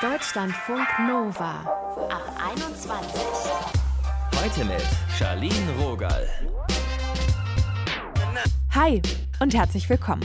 Deutschlandfunk 0.00 0.86
Nova 1.08 1.64
ab 2.08 2.32
21. 2.52 3.20
Heute 4.40 4.64
mit 4.64 4.86
Charlene 5.18 5.72
Rogal. 5.80 6.24
Hi 8.76 9.02
und 9.40 9.56
herzlich 9.56 9.90
willkommen. 9.90 10.22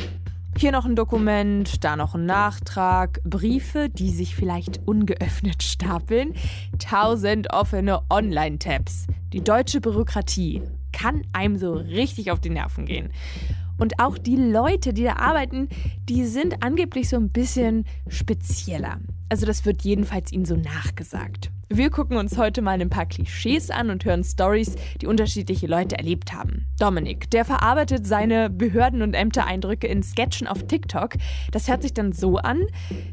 Hier 0.58 0.72
noch 0.72 0.86
ein 0.86 0.96
Dokument, 0.96 1.84
da 1.84 1.96
noch 1.96 2.14
ein 2.14 2.28
Nachtrag, 2.28 3.20
Briefe, 3.24 3.90
die 3.90 4.12
sich 4.12 4.36
vielleicht 4.36 4.80
ungeöffnet 4.86 5.64
stapeln, 5.64 6.36
tausend 6.78 7.52
offene 7.52 8.02
Online-Tabs. 8.12 9.08
Die 9.34 9.44
deutsche 9.44 9.82
Bürokratie 9.82 10.62
kann 10.92 11.24
einem 11.34 11.58
so 11.58 11.74
richtig 11.74 12.30
auf 12.30 12.40
die 12.40 12.52
Nerven 12.52 12.86
gehen. 12.86 13.12
Und 13.78 14.00
auch 14.00 14.18
die 14.18 14.36
Leute, 14.36 14.94
die 14.94 15.04
da 15.04 15.18
arbeiten, 15.18 15.70
die 16.10 16.26
sind 16.26 16.64
angeblich 16.64 17.10
so 17.10 17.18
ein 17.18 17.30
bisschen 17.30 17.86
spezieller. 18.08 19.00
Also 19.30 19.46
das 19.46 19.66
wird 19.66 19.82
jedenfalls 19.82 20.32
ihnen 20.32 20.46
so 20.46 20.56
nachgesagt. 20.56 21.52
Wir 21.70 21.90
gucken 21.90 22.18
uns 22.18 22.38
heute 22.38 22.62
mal 22.62 22.80
ein 22.80 22.92
paar 22.92 23.08
Klischees 23.08 23.72
an 23.72 23.90
und 23.90 24.06
hören 24.06 24.24
Stories, 24.24 24.76
die 25.02 25.08
unterschiedliche 25.08 25.66
Leute 25.66 25.98
erlebt 25.98 26.32
haben. 26.32 26.68
Dominik, 26.78 27.32
der 27.32 27.46
verarbeitet 27.46 28.06
seine 28.06 28.52
Behörden- 28.52 29.02
und 29.02 29.16
Ämtereindrücke 29.16 29.88
in 29.88 30.04
Sketchen 30.04 30.46
auf 30.46 30.68
TikTok. 30.68 31.16
Das 31.52 31.68
hört 31.68 31.82
sich 31.82 31.96
dann 31.96 32.12
so 32.12 32.38
an. 32.38 32.68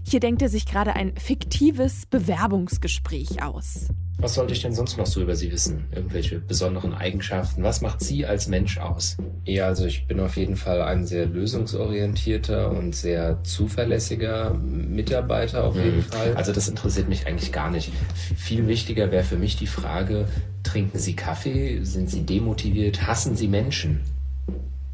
Hier 0.06 0.20
denkt 0.20 0.42
er 0.42 0.50
sich 0.50 0.66
gerade 0.66 0.94
ein 0.94 1.16
fiktives 1.16 2.04
Bewerbungsgespräch 2.04 3.42
aus. 3.42 3.88
Was 4.22 4.34
sollte 4.34 4.52
ich 4.52 4.60
denn 4.60 4.74
sonst 4.74 4.98
noch 4.98 5.06
so 5.06 5.22
über 5.22 5.34
Sie 5.34 5.50
wissen? 5.50 5.86
Irgendwelche 5.94 6.40
besonderen 6.40 6.92
Eigenschaften? 6.92 7.62
Was 7.62 7.80
macht 7.80 8.02
Sie 8.02 8.26
als 8.26 8.48
Mensch 8.48 8.76
aus? 8.76 9.16
Ja, 9.46 9.64
also 9.64 9.86
ich 9.86 10.06
bin 10.06 10.20
auf 10.20 10.36
jeden 10.36 10.56
Fall 10.56 10.82
ein 10.82 11.06
sehr 11.06 11.24
lösungsorientierter 11.24 12.70
und 12.70 12.94
sehr 12.94 13.42
zuverlässiger 13.44 14.52
Mitarbeiter 14.52 15.64
auf 15.64 15.74
jeden 15.74 15.98
mhm. 15.98 16.02
Fall. 16.02 16.34
Also 16.36 16.52
das 16.52 16.68
interessiert 16.68 17.08
mich 17.08 17.26
eigentlich 17.26 17.50
gar 17.50 17.70
nicht. 17.70 17.92
Viel 18.36 18.66
wichtiger 18.68 19.10
wäre 19.10 19.24
für 19.24 19.38
mich 19.38 19.56
die 19.56 19.66
Frage, 19.66 20.28
trinken 20.64 20.98
Sie 20.98 21.16
Kaffee? 21.16 21.82
Sind 21.82 22.10
Sie 22.10 22.26
demotiviert? 22.26 23.06
Hassen 23.06 23.36
Sie 23.36 23.48
Menschen? 23.48 24.00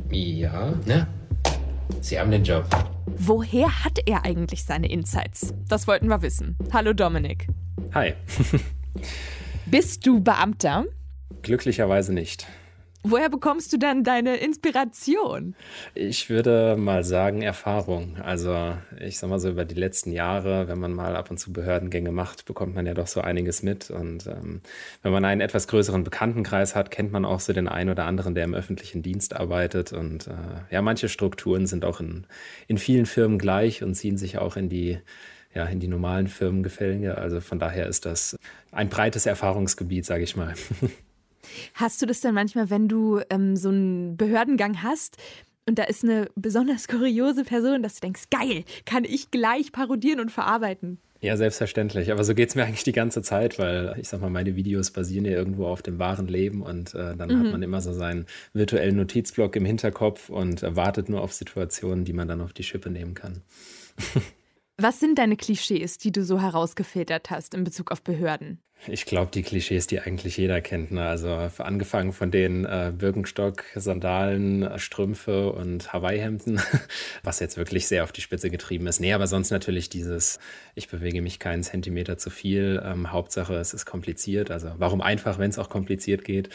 Ja, 0.09 0.73
ne? 0.87 1.09
Sie 2.01 2.21
haben 2.21 2.31
den 2.31 2.45
Job. 2.45 2.65
Woher 3.19 3.85
hat 3.85 3.99
er 4.07 4.25
eigentlich 4.25 4.63
seine 4.63 4.89
Insights? 4.89 5.53
Das 5.69 5.89
wollten 5.89 6.07
wir 6.07 6.23
wissen. 6.23 6.57
Hallo 6.73 6.93
Dominik. 6.93 7.49
Hi. 7.93 8.15
Bist 9.69 10.07
du 10.07 10.21
Beamter? 10.21 10.85
Glücklicherweise 11.43 12.15
nicht. 12.15 12.47
Woher 13.03 13.29
bekommst 13.29 13.73
du 13.73 13.79
dann 13.79 14.05
deine 14.05 14.37
Inspiration? 14.37 15.57
Ich 15.95 16.31
würde 16.31 16.77
mal 16.79 17.03
sagen 17.03 17.43
Erfahrung. 17.43 18.17
Also 18.23 18.77
ich 19.01 19.19
sag 19.19 19.29
mal 19.29 19.41
so 19.41 19.49
über 19.51 19.65
die 19.65 19.75
letzten 19.75 20.13
Jahre, 20.13 20.69
wenn 20.69 20.79
man 20.79 20.93
mal 20.93 21.17
ab 21.17 21.33
und 21.33 21.39
zu 21.39 21.53
Behördengänge 21.53 22.13
macht, 22.13 22.45
bekommt 22.45 22.77
man 22.77 22.87
ja 22.87 22.95
doch 22.95 23.09
so 23.09 23.21
einiges 23.21 23.65
mit. 23.65 23.91
Und 23.91 24.29
ähm, 24.29 24.61
wenn 25.03 25.13
man 25.13 25.25
einen 25.25 25.41
etwas 25.41 25.67
größeren 25.67 26.05
Bekanntenkreis 26.05 26.77
hat, 26.77 26.93
kennt 26.93 27.11
man 27.11 27.25
auch 27.25 27.41
so 27.41 27.53
den 27.53 27.67
einen 27.67 27.91
oder 27.91 28.05
anderen, 28.05 28.37
der 28.37 28.45
im 28.45 28.55
öffentlichen 28.55 29.03
Dienst 29.03 29.35
arbeitet. 29.35 29.93
Und 29.93 30.29
äh, 30.29 30.33
ja, 30.71 30.81
manche 30.81 31.09
Strukturen 31.09 31.67
sind 31.67 31.85
auch 31.85 31.99
in, 31.99 32.27
in 32.69 32.79
vielen 32.79 33.07
Firmen 33.07 33.39
gleich 33.41 33.83
und 33.83 33.97
ziehen 33.97 34.17
sich 34.17 34.39
auch 34.39 34.57
in 34.57 34.69
die 34.69 34.99
ja, 35.57 35.65
in 35.65 35.81
die 35.81 35.89
normalen 35.89 36.29
Firmengefällige. 36.29 37.17
Also 37.17 37.41
von 37.41 37.59
daher 37.59 37.87
ist 37.87 38.05
das 38.05 38.37
ein 38.73 38.91
breites 38.91 39.25
Erfahrungsgebiet, 39.25 40.05
sage 40.05 40.23
ich 40.23 40.37
mal. 40.37 40.55
Hast 41.75 42.03
du 42.03 42.07
das 42.07 42.21
dann 42.21 42.35
manchmal, 42.35 42.69
wenn 42.69 42.89
du 42.89 43.21
ähm, 43.31 43.57
so 43.57 43.71
einen 43.71 44.19
Behördengang 44.19 44.83
hast 44.83 45.17
und 45.67 45.79
da 45.79 45.85
ist 45.85 46.05
eine 46.05 46.29
besonders 46.35 46.89
kuriose 46.89 47.45
Person, 47.45 47.83
dass 47.83 47.95
du 47.95 48.01
denkst, 48.01 48.25
geil, 48.31 48.65
kann 48.85 49.05
ich 49.05 49.31
gleich 49.31 49.73
parodieren 49.73 50.21
und 50.21 50.31
verarbeiten? 50.31 50.99
Ja, 51.23 51.39
selbstverständlich. 51.39 52.13
Aber 52.13 52.23
so 52.23 52.35
geht 52.35 52.51
es 52.51 52.55
mir 52.55 52.65
eigentlich 52.65 52.85
die 52.85 52.93
ganze 52.93 53.23
Zeit, 53.23 53.59
weil 53.59 53.97
ich 53.99 54.09
sag 54.09 54.21
mal, 54.21 54.29
meine 54.29 54.57
Videos 54.57 54.91
basieren 54.91 55.25
ja 55.25 55.33
irgendwo 55.33 55.67
auf 55.67 55.81
dem 55.81 55.99
wahren 55.99 56.29
Leben 56.29 56.61
und 56.61 56.95
äh, 56.95 57.17
dann 57.17 57.31
mhm. 57.31 57.45
hat 57.45 57.53
man 57.53 57.63
immer 57.63 57.81
so 57.81 57.95
seinen 57.95 58.27
virtuellen 58.53 58.97
Notizblock 58.97 59.57
im 59.57 59.65
Hinterkopf 59.65 60.29
und 60.29 60.63
wartet 60.63 61.09
nur 61.09 61.23
auf 61.23 61.33
Situationen, 61.33 62.05
die 62.05 62.13
man 62.13 62.29
dann 62.29 62.43
auf 62.43 62.53
die 62.53 62.65
Schippe 62.65 62.91
nehmen 62.91 63.15
kann. 63.15 63.41
Was 64.79 65.01
sind 65.01 65.19
deine 65.19 65.37
Klischees, 65.37 65.97
die 65.97 66.13
du 66.13 66.23
so 66.23 66.39
herausgefiltert 66.39 67.31
hast 67.31 67.55
in 67.55 67.65
Bezug 67.65 67.91
auf 67.91 68.03
Behörden? 68.03 68.61
Ich 68.89 69.07
glaube, 69.07 69.31
die 69.33 69.43
Klischees, 69.43 69.87
die 69.87 70.01
eigentlich 70.01 70.37
jeder 70.37 70.61
kennt. 70.61 70.93
Ne? 70.93 71.09
Also 71.09 71.31
angefangen 71.31 72.13
von 72.13 72.31
den 72.31 72.67
äh, 72.67 72.93
Birkenstock, 72.95 73.65
Sandalen, 73.75 74.79
Strümpfe 74.79 75.51
und 75.51 75.95
Hawaii-Hemden, 75.95 76.61
was 77.23 77.41
jetzt 77.41 77.57
wirklich 77.57 77.89
sehr 77.89 78.05
auf 78.05 78.13
die 78.13 78.21
Spitze 78.21 78.51
getrieben 78.51 78.87
ist. 78.87 79.01
Nee, 79.01 79.15
aber 79.15 79.27
sonst 79.27 79.51
natürlich 79.51 79.89
dieses, 79.89 80.39
ich 80.75 80.89
bewege 80.89 81.23
mich 81.23 81.39
keinen 81.39 81.63
Zentimeter 81.63 82.19
zu 82.19 82.29
viel. 82.29 82.83
Ähm, 82.85 83.13
Hauptsache, 83.13 83.55
es 83.55 83.73
ist 83.73 83.87
kompliziert. 83.87 84.51
Also 84.51 84.73
warum 84.77 85.01
einfach, 85.01 85.39
wenn 85.39 85.49
es 85.49 85.59
auch 85.59 85.71
kompliziert 85.71 86.23
geht? 86.23 86.51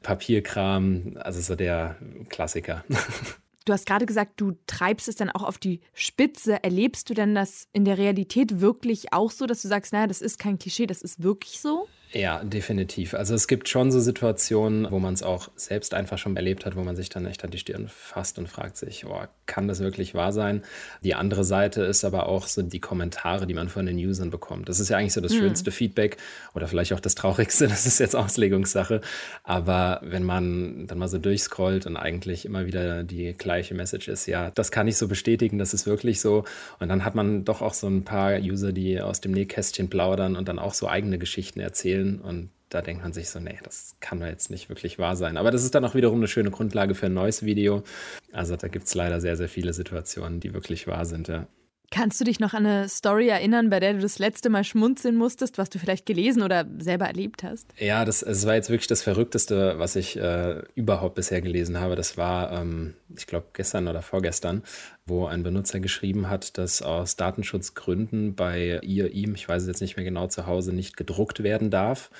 Papierkram, 0.00 1.18
also 1.20 1.40
so 1.40 1.56
der 1.56 1.96
Klassiker. 2.28 2.84
Du 3.64 3.72
hast 3.72 3.86
gerade 3.86 4.04
gesagt, 4.04 4.32
du 4.36 4.56
treibst 4.66 5.08
es 5.08 5.16
dann 5.16 5.30
auch 5.30 5.42
auf 5.42 5.58
die 5.58 5.80
Spitze. 5.94 6.62
Erlebst 6.62 7.08
du 7.08 7.14
denn 7.14 7.34
das 7.34 7.66
in 7.72 7.84
der 7.84 7.96
Realität 7.96 8.60
wirklich 8.60 9.12
auch 9.12 9.30
so, 9.30 9.46
dass 9.46 9.62
du 9.62 9.68
sagst, 9.68 9.92
naja, 9.92 10.06
das 10.06 10.20
ist 10.20 10.38
kein 10.38 10.58
Klischee, 10.58 10.86
das 10.86 11.00
ist 11.00 11.22
wirklich 11.22 11.60
so? 11.60 11.88
Ja, 12.14 12.44
definitiv. 12.44 13.12
Also 13.14 13.34
es 13.34 13.48
gibt 13.48 13.68
schon 13.68 13.90
so 13.90 13.98
Situationen, 13.98 14.86
wo 14.92 15.00
man 15.00 15.14
es 15.14 15.24
auch 15.24 15.50
selbst 15.56 15.94
einfach 15.94 16.16
schon 16.16 16.36
erlebt 16.36 16.64
hat, 16.64 16.76
wo 16.76 16.84
man 16.84 16.94
sich 16.94 17.08
dann 17.08 17.26
echt 17.26 17.42
an 17.42 17.50
die 17.50 17.58
Stirn 17.58 17.88
fasst 17.88 18.38
und 18.38 18.48
fragt 18.48 18.76
sich, 18.76 19.04
oh, 19.04 19.24
kann 19.46 19.66
das 19.66 19.80
wirklich 19.80 20.14
wahr 20.14 20.32
sein? 20.32 20.62
Die 21.02 21.16
andere 21.16 21.42
Seite 21.42 21.82
ist 21.82 22.04
aber 22.04 22.28
auch 22.28 22.46
so 22.46 22.62
die 22.62 22.78
Kommentare, 22.78 23.48
die 23.48 23.54
man 23.54 23.68
von 23.68 23.84
den 23.84 23.96
Usern 23.96 24.30
bekommt. 24.30 24.68
Das 24.68 24.78
ist 24.78 24.90
ja 24.90 24.96
eigentlich 24.96 25.12
so 25.12 25.20
das 25.20 25.32
hm. 25.32 25.40
schönste 25.40 25.72
Feedback 25.72 26.16
oder 26.54 26.68
vielleicht 26.68 26.92
auch 26.92 27.00
das 27.00 27.16
traurigste, 27.16 27.66
das 27.68 27.84
ist 27.84 27.98
jetzt 27.98 28.14
Auslegungssache. 28.14 29.00
Aber 29.42 30.00
wenn 30.04 30.22
man 30.22 30.86
dann 30.86 30.98
mal 30.98 31.08
so 31.08 31.18
durchscrollt 31.18 31.84
und 31.84 31.96
eigentlich 31.96 32.44
immer 32.44 32.64
wieder 32.64 33.02
die 33.02 33.32
gleiche 33.32 33.74
Message 33.74 34.06
ist, 34.06 34.26
ja, 34.26 34.52
das 34.52 34.70
kann 34.70 34.86
ich 34.86 34.96
so 34.98 35.08
bestätigen, 35.08 35.58
das 35.58 35.74
ist 35.74 35.84
wirklich 35.84 36.20
so. 36.20 36.44
Und 36.78 36.90
dann 36.90 37.04
hat 37.04 37.16
man 37.16 37.44
doch 37.44 37.60
auch 37.60 37.74
so 37.74 37.88
ein 37.88 38.04
paar 38.04 38.38
User, 38.38 38.70
die 38.70 39.00
aus 39.00 39.20
dem 39.20 39.32
Nähkästchen 39.32 39.90
plaudern 39.90 40.36
und 40.36 40.46
dann 40.46 40.60
auch 40.60 40.74
so 40.74 40.88
eigene 40.88 41.18
Geschichten 41.18 41.58
erzählen 41.58 42.03
erzählen 42.04 42.20
und 42.20 42.50
da 42.68 42.82
denkt 42.82 43.02
man 43.02 43.12
sich 43.12 43.28
so, 43.30 43.38
nee, 43.38 43.58
das 43.62 43.96
kann 44.00 44.20
doch 44.20 44.26
jetzt 44.26 44.50
nicht 44.50 44.68
wirklich 44.68 44.98
wahr 44.98 45.16
sein. 45.16 45.36
Aber 45.36 45.50
das 45.50 45.62
ist 45.62 45.74
dann 45.74 45.84
auch 45.84 45.94
wiederum 45.94 46.18
eine 46.18 46.28
schöne 46.28 46.50
Grundlage 46.50 46.94
für 46.94 47.06
ein 47.06 47.14
neues 47.14 47.44
Video. 47.44 47.84
Also 48.32 48.56
da 48.56 48.68
gibt 48.68 48.86
es 48.86 48.94
leider 48.94 49.20
sehr, 49.20 49.36
sehr 49.36 49.48
viele 49.48 49.72
Situationen, 49.72 50.40
die 50.40 50.54
wirklich 50.54 50.86
wahr 50.86 51.06
sind, 51.06 51.28
ja. 51.28 51.46
Kannst 51.94 52.20
du 52.20 52.24
dich 52.24 52.40
noch 52.40 52.54
an 52.54 52.66
eine 52.66 52.88
Story 52.88 53.28
erinnern, 53.28 53.70
bei 53.70 53.78
der 53.78 53.92
du 53.92 54.00
das 54.00 54.18
letzte 54.18 54.50
Mal 54.50 54.64
schmunzeln 54.64 55.14
musstest, 55.14 55.58
was 55.58 55.70
du 55.70 55.78
vielleicht 55.78 56.06
gelesen 56.06 56.42
oder 56.42 56.66
selber 56.80 57.06
erlebt 57.06 57.44
hast? 57.44 57.72
Ja, 57.78 58.04
das, 58.04 58.18
das 58.18 58.44
war 58.46 58.56
jetzt 58.56 58.68
wirklich 58.68 58.88
das 58.88 59.00
Verrückteste, 59.00 59.78
was 59.78 59.94
ich 59.94 60.16
äh, 60.16 60.62
überhaupt 60.74 61.14
bisher 61.14 61.40
gelesen 61.40 61.78
habe. 61.78 61.94
Das 61.94 62.18
war, 62.18 62.50
ähm, 62.50 62.94
ich 63.16 63.28
glaube, 63.28 63.46
gestern 63.52 63.86
oder 63.86 64.02
vorgestern, 64.02 64.64
wo 65.06 65.26
ein 65.26 65.44
Benutzer 65.44 65.78
geschrieben 65.78 66.28
hat, 66.28 66.58
dass 66.58 66.82
aus 66.82 67.14
Datenschutzgründen 67.14 68.34
bei 68.34 68.80
ihr, 68.82 69.12
ihm, 69.12 69.36
ich 69.36 69.48
weiß 69.48 69.62
es 69.62 69.68
jetzt 69.68 69.80
nicht 69.80 69.94
mehr 69.96 70.04
genau 70.04 70.26
zu 70.26 70.48
Hause, 70.48 70.72
nicht 70.72 70.96
gedruckt 70.96 71.44
werden 71.44 71.70
darf 71.70 72.10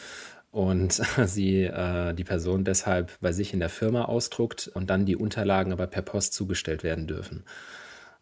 und 0.52 0.92
sie 1.26 1.64
äh, 1.64 2.14
die 2.14 2.22
Person 2.22 2.62
deshalb 2.62 3.18
bei 3.20 3.32
sich 3.32 3.52
in 3.52 3.58
der 3.58 3.70
Firma 3.70 4.04
ausdruckt 4.04 4.70
und 4.72 4.88
dann 4.88 5.04
die 5.04 5.16
Unterlagen 5.16 5.72
aber 5.72 5.88
per 5.88 6.02
Post 6.02 6.32
zugestellt 6.32 6.84
werden 6.84 7.08
dürfen 7.08 7.42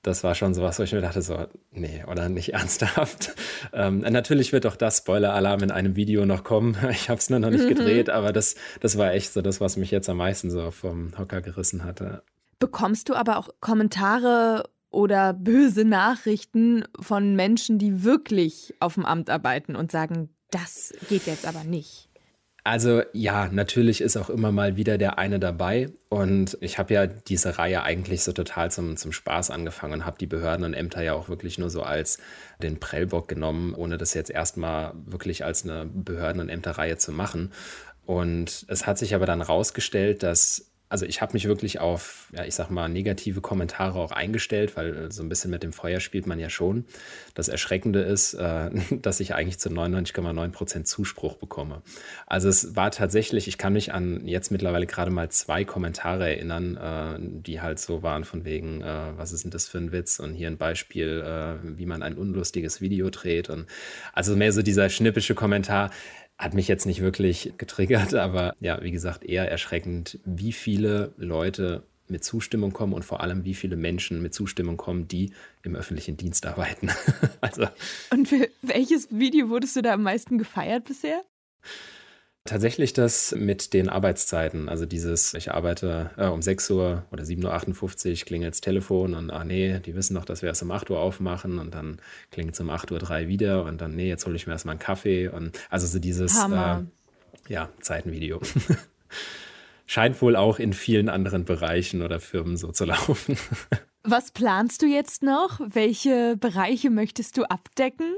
das 0.02 0.24
war 0.24 0.34
schon 0.34 0.52
sowas, 0.52 0.78
wo 0.78 0.82
ich 0.82 0.92
mir 0.92 1.00
dachte, 1.00 1.22
so, 1.22 1.46
nee, 1.70 2.04
oder 2.06 2.28
nicht 2.28 2.52
ernsthaft. 2.54 3.34
Ähm, 3.72 4.00
natürlich 4.00 4.52
wird 4.52 4.66
auch 4.66 4.76
das 4.76 4.98
Spoiler-Alarm 4.98 5.62
in 5.62 5.70
einem 5.70 5.96
Video 5.96 6.26
noch 6.26 6.44
kommen. 6.44 6.76
Ich 6.90 7.08
habe 7.08 7.18
es 7.18 7.30
nur 7.30 7.38
noch 7.38 7.50
nicht 7.50 7.64
mhm. 7.64 7.70
gedreht, 7.70 8.10
aber 8.10 8.32
das, 8.32 8.54
das 8.80 8.98
war 8.98 9.12
echt 9.12 9.32
so 9.32 9.40
das, 9.40 9.60
was 9.60 9.76
mich 9.76 9.90
jetzt 9.90 10.08
am 10.08 10.18
meisten 10.18 10.50
so 10.50 10.70
vom 10.70 11.16
Hocker 11.18 11.40
gerissen 11.40 11.84
hatte. 11.84 12.22
Bekommst 12.58 13.08
du 13.08 13.14
aber 13.14 13.38
auch 13.38 13.48
Kommentare 13.60 14.68
oder 14.90 15.32
böse 15.32 15.84
Nachrichten 15.84 16.84
von 17.00 17.34
Menschen, 17.34 17.78
die 17.78 18.04
wirklich 18.04 18.74
auf 18.78 18.94
dem 18.94 19.04
Amt 19.04 19.30
arbeiten 19.30 19.74
und 19.74 19.90
sagen, 19.90 20.28
das 20.50 20.92
geht 21.08 21.26
jetzt 21.26 21.46
aber 21.46 21.64
nicht? 21.64 22.11
Also 22.64 23.02
ja, 23.12 23.48
natürlich 23.50 24.00
ist 24.00 24.16
auch 24.16 24.30
immer 24.30 24.52
mal 24.52 24.76
wieder 24.76 24.96
der 24.96 25.18
eine 25.18 25.40
dabei. 25.40 25.90
Und 26.08 26.56
ich 26.60 26.78
habe 26.78 26.94
ja 26.94 27.06
diese 27.06 27.58
Reihe 27.58 27.82
eigentlich 27.82 28.22
so 28.22 28.32
total 28.32 28.70
zum, 28.70 28.96
zum 28.96 29.12
Spaß 29.12 29.50
angefangen 29.50 29.94
und 29.94 30.06
habe 30.06 30.18
die 30.18 30.26
Behörden 30.26 30.64
und 30.64 30.74
Ämter 30.74 31.02
ja 31.02 31.14
auch 31.14 31.28
wirklich 31.28 31.58
nur 31.58 31.70
so 31.70 31.82
als 31.82 32.18
den 32.62 32.78
Prellbock 32.78 33.26
genommen, 33.26 33.74
ohne 33.74 33.98
das 33.98 34.14
jetzt 34.14 34.30
erstmal 34.30 34.92
wirklich 35.06 35.44
als 35.44 35.64
eine 35.64 35.86
Behörden- 35.86 36.40
und 36.40 36.50
Ämterreihe 36.50 36.98
zu 36.98 37.10
machen. 37.10 37.52
Und 38.04 38.64
es 38.68 38.86
hat 38.86 38.98
sich 38.98 39.14
aber 39.14 39.26
dann 39.26 39.42
rausgestellt, 39.42 40.22
dass 40.22 40.71
also 40.92 41.06
ich 41.06 41.22
habe 41.22 41.32
mich 41.32 41.48
wirklich 41.48 41.80
auf, 41.80 42.28
ja, 42.32 42.44
ich 42.44 42.54
sag 42.54 42.68
mal, 42.68 42.86
negative 42.86 43.40
Kommentare 43.40 43.98
auch 43.98 44.12
eingestellt, 44.12 44.76
weil 44.76 44.94
äh, 44.94 45.10
so 45.10 45.22
ein 45.22 45.30
bisschen 45.30 45.50
mit 45.50 45.62
dem 45.62 45.72
Feuer 45.72 46.00
spielt 46.00 46.26
man 46.26 46.38
ja 46.38 46.50
schon. 46.50 46.84
Das 47.32 47.48
Erschreckende 47.48 48.02
ist, 48.02 48.34
äh, 48.34 48.68
dass 49.00 49.18
ich 49.20 49.34
eigentlich 49.34 49.58
zu 49.58 49.70
99,9 49.70 50.50
Prozent 50.50 50.86
Zuspruch 50.86 51.36
bekomme. 51.36 51.80
Also 52.26 52.50
es 52.50 52.76
war 52.76 52.90
tatsächlich, 52.90 53.48
ich 53.48 53.56
kann 53.56 53.72
mich 53.72 53.94
an 53.94 54.26
jetzt 54.26 54.50
mittlerweile 54.50 54.86
gerade 54.86 55.10
mal 55.10 55.30
zwei 55.30 55.64
Kommentare 55.64 56.28
erinnern, 56.28 56.76
äh, 56.76 57.40
die 57.40 57.62
halt 57.62 57.78
so 57.78 58.02
waren 58.02 58.24
von 58.24 58.44
wegen, 58.44 58.82
äh, 58.82 59.16
was 59.16 59.32
ist 59.32 59.44
denn 59.44 59.50
das 59.50 59.68
für 59.68 59.78
ein 59.78 59.92
Witz? 59.92 60.18
Und 60.18 60.34
hier 60.34 60.48
ein 60.48 60.58
Beispiel, 60.58 61.22
äh, 61.22 61.78
wie 61.78 61.86
man 61.86 62.02
ein 62.02 62.18
unlustiges 62.18 62.82
Video 62.82 63.08
dreht. 63.08 63.48
Und 63.48 63.64
also 64.12 64.36
mehr 64.36 64.52
so 64.52 64.60
dieser 64.60 64.90
schnippische 64.90 65.34
Kommentar, 65.34 65.90
hat 66.38 66.54
mich 66.54 66.68
jetzt 66.68 66.86
nicht 66.86 67.00
wirklich 67.00 67.52
getriggert, 67.58 68.14
aber 68.14 68.54
ja, 68.60 68.82
wie 68.82 68.90
gesagt, 68.90 69.24
eher 69.24 69.50
erschreckend, 69.50 70.18
wie 70.24 70.52
viele 70.52 71.12
Leute 71.16 71.84
mit 72.08 72.24
Zustimmung 72.24 72.72
kommen 72.72 72.92
und 72.92 73.04
vor 73.04 73.20
allem, 73.20 73.44
wie 73.44 73.54
viele 73.54 73.76
Menschen 73.76 74.22
mit 74.22 74.34
Zustimmung 74.34 74.76
kommen, 74.76 75.08
die 75.08 75.32
im 75.62 75.74
öffentlichen 75.74 76.16
Dienst 76.16 76.46
arbeiten. 76.46 76.90
also. 77.40 77.66
Und 78.10 78.28
für 78.28 78.48
welches 78.60 79.08
Video 79.10 79.48
wurdest 79.48 79.76
du 79.76 79.82
da 79.82 79.94
am 79.94 80.02
meisten 80.02 80.38
gefeiert 80.38 80.84
bisher? 80.84 81.22
Tatsächlich 82.44 82.92
das 82.92 83.32
mit 83.38 83.72
den 83.72 83.88
Arbeitszeiten. 83.88 84.68
Also 84.68 84.84
dieses, 84.84 85.32
ich 85.34 85.52
arbeite 85.52 86.10
äh, 86.16 86.26
um 86.26 86.42
6 86.42 86.70
Uhr 86.70 87.04
oder 87.12 87.22
7.58 87.22 88.10
Uhr 88.10 88.26
klingelt 88.26 88.54
das 88.54 88.60
Telefon 88.60 89.14
und 89.14 89.30
ach 89.30 89.44
nee, 89.44 89.78
die 89.78 89.94
wissen 89.94 90.14
doch, 90.14 90.24
dass 90.24 90.42
wir 90.42 90.48
erst 90.48 90.62
um 90.64 90.72
8 90.72 90.90
Uhr 90.90 90.98
aufmachen 90.98 91.60
und 91.60 91.72
dann 91.72 92.00
klingelt 92.32 92.56
es 92.56 92.60
um 92.60 92.68
8.03 92.68 93.22
Uhr 93.22 93.28
wieder 93.28 93.64
und 93.64 93.80
dann, 93.80 93.94
nee, 93.94 94.08
jetzt 94.08 94.26
hole 94.26 94.34
ich 94.34 94.48
mir 94.48 94.54
erstmal 94.54 94.72
einen 94.72 94.80
Kaffee 94.80 95.28
und 95.28 95.56
also 95.70 95.86
so 95.86 96.00
dieses 96.00 96.36
äh, 96.36 96.78
ja, 97.48 97.68
Zeitenvideo. 97.80 98.40
Scheint 99.86 100.20
wohl 100.20 100.34
auch 100.34 100.58
in 100.58 100.72
vielen 100.72 101.08
anderen 101.08 101.44
Bereichen 101.44 102.02
oder 102.02 102.18
Firmen 102.18 102.56
so 102.56 102.72
zu 102.72 102.84
laufen. 102.86 103.36
Was 104.02 104.32
planst 104.32 104.82
du 104.82 104.86
jetzt 104.86 105.22
noch? 105.22 105.60
Welche 105.64 106.36
Bereiche 106.36 106.90
möchtest 106.90 107.36
du 107.36 107.44
abdecken? 107.44 108.14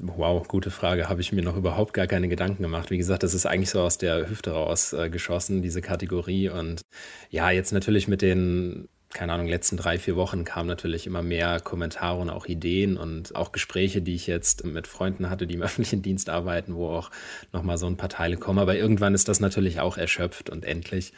Wow, 0.00 0.46
gute 0.46 0.70
Frage. 0.70 1.08
Habe 1.08 1.22
ich 1.22 1.32
mir 1.32 1.42
noch 1.42 1.56
überhaupt 1.56 1.94
gar 1.94 2.06
keine 2.06 2.28
Gedanken 2.28 2.62
gemacht. 2.62 2.90
Wie 2.90 2.98
gesagt, 2.98 3.22
das 3.22 3.32
ist 3.32 3.46
eigentlich 3.46 3.70
so 3.70 3.80
aus 3.80 3.96
der 3.96 4.28
Hüfte 4.28 4.50
raus 4.50 4.92
äh, 4.92 5.08
geschossen, 5.08 5.62
diese 5.62 5.80
Kategorie. 5.80 6.50
Und 6.50 6.82
ja, 7.30 7.50
jetzt 7.50 7.72
natürlich 7.72 8.06
mit 8.06 8.20
den, 8.20 8.88
keine 9.14 9.32
Ahnung, 9.32 9.46
letzten 9.46 9.78
drei, 9.78 9.98
vier 9.98 10.16
Wochen 10.16 10.44
kamen 10.44 10.68
natürlich 10.68 11.06
immer 11.06 11.22
mehr 11.22 11.60
Kommentare 11.60 12.20
und 12.20 12.28
auch 12.28 12.44
Ideen 12.46 12.98
und 12.98 13.34
auch 13.36 13.52
Gespräche, 13.52 14.02
die 14.02 14.14
ich 14.14 14.26
jetzt 14.26 14.66
mit 14.66 14.86
Freunden 14.86 15.30
hatte, 15.30 15.46
die 15.46 15.54
im 15.54 15.62
öffentlichen 15.62 16.02
Dienst 16.02 16.28
arbeiten, 16.28 16.74
wo 16.74 16.88
auch 16.88 17.10
nochmal 17.52 17.78
so 17.78 17.86
ein 17.86 17.96
paar 17.96 18.10
Teile 18.10 18.36
kommen. 18.36 18.58
Aber 18.58 18.76
irgendwann 18.76 19.14
ist 19.14 19.28
das 19.28 19.40
natürlich 19.40 19.80
auch 19.80 19.96
erschöpft 19.96 20.50
und 20.50 20.66
endlich 20.66 21.14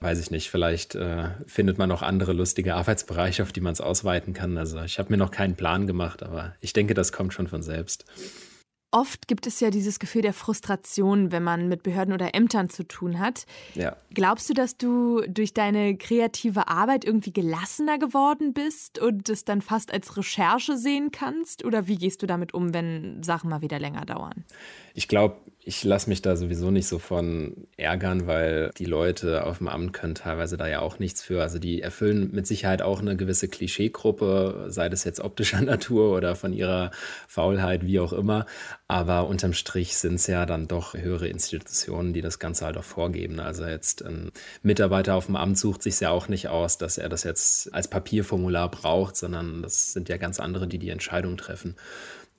weiß 0.00 0.20
ich 0.20 0.30
nicht, 0.30 0.50
vielleicht 0.50 0.94
äh, 0.94 1.30
findet 1.46 1.78
man 1.78 1.88
noch 1.88 2.02
andere 2.02 2.32
lustige 2.32 2.74
Arbeitsbereiche, 2.74 3.42
auf 3.42 3.52
die 3.52 3.60
man 3.60 3.72
es 3.72 3.80
ausweiten 3.80 4.32
kann. 4.32 4.56
Also 4.56 4.80
ich 4.82 4.98
habe 4.98 5.10
mir 5.10 5.16
noch 5.16 5.30
keinen 5.30 5.56
Plan 5.56 5.86
gemacht, 5.86 6.22
aber 6.22 6.54
ich 6.60 6.72
denke, 6.72 6.94
das 6.94 7.12
kommt 7.12 7.34
schon 7.34 7.48
von 7.48 7.62
selbst. 7.62 8.04
Oft 8.90 9.28
gibt 9.28 9.46
es 9.46 9.60
ja 9.60 9.68
dieses 9.68 9.98
Gefühl 9.98 10.22
der 10.22 10.32
Frustration, 10.32 11.30
wenn 11.30 11.42
man 11.42 11.68
mit 11.68 11.82
Behörden 11.82 12.14
oder 12.14 12.34
Ämtern 12.34 12.70
zu 12.70 12.84
tun 12.84 13.18
hat. 13.18 13.44
Ja. 13.74 13.98
Glaubst 14.14 14.48
du, 14.48 14.54
dass 14.54 14.78
du 14.78 15.20
durch 15.28 15.52
deine 15.52 15.98
kreative 15.98 16.68
Arbeit 16.68 17.04
irgendwie 17.04 17.32
gelassener 17.32 17.98
geworden 17.98 18.54
bist 18.54 18.98
und 18.98 19.28
es 19.28 19.44
dann 19.44 19.60
fast 19.60 19.92
als 19.92 20.16
Recherche 20.16 20.78
sehen 20.78 21.10
kannst? 21.10 21.66
Oder 21.66 21.86
wie 21.86 21.96
gehst 21.96 22.22
du 22.22 22.26
damit 22.26 22.54
um, 22.54 22.72
wenn 22.72 23.22
Sachen 23.22 23.50
mal 23.50 23.60
wieder 23.60 23.78
länger 23.78 24.06
dauern? 24.06 24.46
Ich 24.98 25.06
glaube, 25.06 25.36
ich 25.62 25.84
lasse 25.84 26.08
mich 26.08 26.22
da 26.22 26.34
sowieso 26.34 26.72
nicht 26.72 26.88
so 26.88 26.98
von 26.98 27.68
ärgern, 27.76 28.26
weil 28.26 28.72
die 28.78 28.84
Leute 28.84 29.44
auf 29.46 29.58
dem 29.58 29.68
Amt 29.68 29.92
können 29.92 30.16
teilweise 30.16 30.56
da 30.56 30.66
ja 30.66 30.80
auch 30.80 30.98
nichts 30.98 31.22
für. 31.22 31.40
Also 31.40 31.60
die 31.60 31.80
erfüllen 31.82 32.30
mit 32.32 32.48
Sicherheit 32.48 32.82
auch 32.82 33.00
eine 33.00 33.14
gewisse 33.14 33.46
Klischeegruppe, 33.46 34.66
sei 34.70 34.88
das 34.88 35.04
jetzt 35.04 35.20
optischer 35.20 35.60
Natur 35.62 36.16
oder 36.16 36.34
von 36.34 36.52
ihrer 36.52 36.90
Faulheit, 37.28 37.86
wie 37.86 38.00
auch 38.00 38.12
immer. 38.12 38.46
Aber 38.88 39.28
unterm 39.28 39.52
Strich 39.52 39.96
sind 39.96 40.14
es 40.14 40.26
ja 40.26 40.46
dann 40.46 40.66
doch 40.66 40.94
höhere 40.94 41.28
Institutionen, 41.28 42.12
die 42.12 42.22
das 42.22 42.40
Ganze 42.40 42.64
halt 42.64 42.76
auch 42.76 42.82
vorgeben. 42.82 43.38
Also 43.38 43.66
jetzt 43.66 44.04
ein 44.04 44.32
Mitarbeiter 44.62 45.14
auf 45.14 45.26
dem 45.26 45.36
Amt 45.36 45.58
sucht 45.58 45.84
sich 45.84 46.00
ja 46.00 46.10
auch 46.10 46.26
nicht 46.26 46.48
aus, 46.48 46.78
dass 46.78 46.98
er 46.98 47.08
das 47.08 47.22
jetzt 47.22 47.72
als 47.72 47.86
Papierformular 47.86 48.68
braucht, 48.68 49.14
sondern 49.14 49.62
das 49.62 49.92
sind 49.92 50.08
ja 50.08 50.16
ganz 50.16 50.40
andere, 50.40 50.66
die 50.66 50.78
die 50.78 50.90
Entscheidung 50.90 51.36
treffen. 51.36 51.76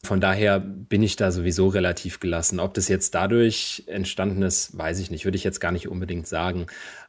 Von 0.04 0.22
daher 0.22 0.60
bin 0.60 1.04
ich 1.04 1.16
da 1.16 1.32
sowieso 1.32 1.68
relativ 1.68 2.20
gelassen. 2.20 2.60
Ob 2.60 2.74
das 2.74 2.88
jetzt 2.88 3.16
dadurch 3.16 3.84
entstanden 3.88 4.42
ist, 4.44 4.78
weiß 4.78 5.00
ich 5.00 5.12
nicht. 5.12 5.26
Würde 5.26 5.36
ich 5.36 5.44
jetzt 5.44 5.60
gar 5.60 5.72
nicht 5.72 5.88
unbedingt 5.88 6.28
sagen. 6.28 6.68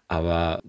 Aber 0.08 0.60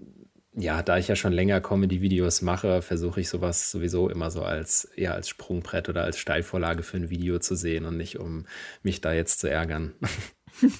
ja, 0.53 0.83
da 0.83 0.97
ich 0.97 1.07
ja 1.07 1.15
schon 1.15 1.33
länger 1.33 1.62
Comedy-Videos 1.62 2.41
mache, 2.41 2.81
versuche 2.81 3.21
ich 3.21 3.29
sowas 3.29 3.71
sowieso 3.71 4.09
immer 4.09 4.29
so 4.31 4.44
als 4.44 4.83
eher 4.83 5.13
als 5.13 5.29
Sprungbrett 5.29 5.88
oder 5.89 6.03
als 6.03 6.19
Steilvorlage 6.19 6.83
für 6.83 6.97
ein 6.97 7.09
Video 7.09 7.39
zu 7.39 7.56
sehen 7.56 7.85
und 7.85 7.97
nicht 7.97 8.19
um 8.19 8.45
mich 8.83 9.01
da 9.01 9.13
jetzt 9.13 9.39
zu 9.39 9.50
ärgern. 9.50 9.94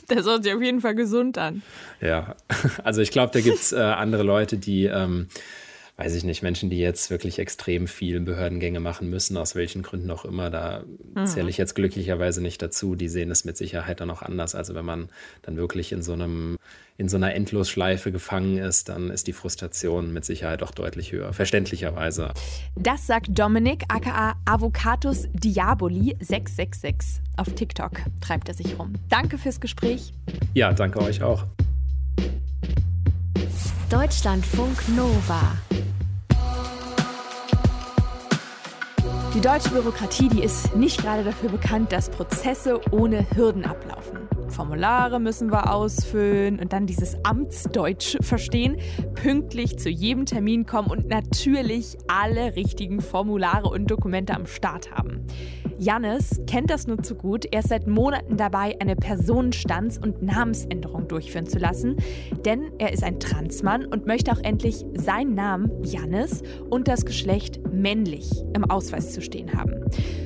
Das 0.10 0.26
hört 0.26 0.44
sich 0.44 0.54
auf 0.54 0.62
jeden 0.62 0.82
Fall 0.82 0.96
gesund 0.96 1.38
an. 1.38 1.64
Ja, 2.02 2.36
also 2.84 3.02
ich 3.02 3.10
glaube, 3.10 3.32
da 3.34 3.40
gibt 3.40 3.58
es 3.58 3.72
äh, 3.72 3.80
andere 3.80 4.22
Leute, 4.22 4.58
die 4.58 4.84
ähm, 4.86 5.28
weiß 6.03 6.15
ich 6.15 6.24
nicht, 6.24 6.42
Menschen, 6.42 6.71
die 6.71 6.80
jetzt 6.80 7.12
wirklich 7.12 7.38
extrem 7.38 7.88
viel 7.88 8.21
Behördengänge 8.21 8.80
machen 8.80 9.07
müssen, 9.12 9.38
aus 9.38 9.53
welchen 9.53 9.83
Gründen 9.83 10.09
auch 10.09 10.25
immer, 10.25 10.50
da 10.50 10.83
mhm. 11.13 11.27
zähle 11.27 11.48
ich 11.48 11.57
jetzt 11.57 11.75
glücklicherweise 11.75 12.42
nicht 12.42 12.59
dazu. 12.59 12.95
Die 12.95 13.07
sehen 13.07 13.30
es 13.30 13.45
mit 13.45 13.56
Sicherheit 13.56 14.00
dann 14.00 14.09
auch 14.09 14.24
anders. 14.24 14.56
Also 14.56 14.74
wenn 14.74 14.83
man 14.83 15.09
dann 15.44 15.57
wirklich 15.57 15.92
in 15.92 16.01
so 16.01 16.13
einem, 16.13 16.57
in 16.98 17.07
so 17.07 17.18
einer 17.18 17.36
Endlosschleife 17.36 18.12
gefangen 18.12 18.57
ist, 18.57 18.89
dann 18.89 19.12
ist 19.12 19.27
die 19.27 19.33
Frustration 19.33 20.12
mit 20.12 20.25
Sicherheit 20.25 20.63
auch 20.63 20.71
deutlich 20.71 21.12
höher. 21.12 21.33
Verständlicherweise. 21.33 22.33
Das 22.75 23.06
sagt 23.06 23.38
Dominik, 23.38 23.83
aka 23.88 24.33
Avocatus 24.45 25.27
Diaboli 25.33 26.18
666. 26.19 27.21
Auf 27.38 27.53
TikTok 27.53 27.92
treibt 28.21 28.48
er 28.48 28.56
sich 28.56 28.80
rum. 28.80 28.94
Danke 29.09 29.38
fürs 29.38 29.62
Gespräch. 29.62 30.13
Ja, 30.56 30.74
danke 30.74 31.00
euch 31.00 31.21
auch. 31.21 31.45
Deutschlandfunk 33.92 34.89
Nova. 34.95 35.57
Die 39.33 39.39
deutsche 39.39 39.69
Bürokratie, 39.69 40.28
die 40.28 40.44
ist 40.44 40.75
nicht 40.75 41.01
gerade 41.01 41.24
dafür 41.24 41.50
bekannt, 41.50 41.94
dass 41.94 42.10
Prozesse 42.10 42.81
ohne 42.92 43.25
Hürden 43.33 43.63
ablaufen. 43.63 44.19
Formulare 44.50 45.22
müssen 45.22 45.50
wir 45.50 45.74
ausfüllen 45.74 46.60
und 46.60 46.74
dann 46.74 46.86
dieses 46.86 47.16
Amtsdeutsch 47.24 48.18
verstehen, 48.19 48.75
pünktlich 49.16 49.80
zu 49.80 49.89
jedem 49.89 50.25
Termin 50.25 50.66
kommen 50.66 50.89
und 50.89 51.07
natürlich 51.07 51.98
alle 52.10 52.57
richtigen 52.57 53.00
Formulare 53.00 53.69
und 53.69 53.89
Dokumente 53.89 54.36
am 54.36 54.45
Start 54.48 54.92
haben. 54.92 55.25
Jannis 55.81 56.39
kennt 56.45 56.69
das 56.69 56.86
nur 56.86 57.01
zu 57.01 57.16
gut. 57.16 57.45
Er 57.51 57.62
ist 57.62 57.69
seit 57.69 57.88
Monaten 57.88 58.38
dabei, 58.38 58.75
eine 58.80 58.95
Personenstands- 58.95 59.98
und 59.98 60.22
Namensänderung 60.22 61.07
durchführen 61.07 61.48
zu 61.48 61.57
lassen. 61.57 61.95
Denn 62.45 62.72
er 62.78 62.94
ist 62.94 63.04
ein 63.04 63.19
Transmann 63.19 63.88
und 63.88 64.06
möchte 64.06 64.31
auch 64.31 64.44
endlich 64.44 64.86
seinen 64.94 65.33
Namen 65.33 65.83
Jannis 65.83 66.44
und 66.69 66.88
das 66.88 67.04
Geschlecht 67.04 67.60
männlich 67.74 68.30
im 68.54 68.69
Ausweis 68.69 69.12
zu 69.12 69.22
stehen 69.22 69.54
haben. 69.54 69.74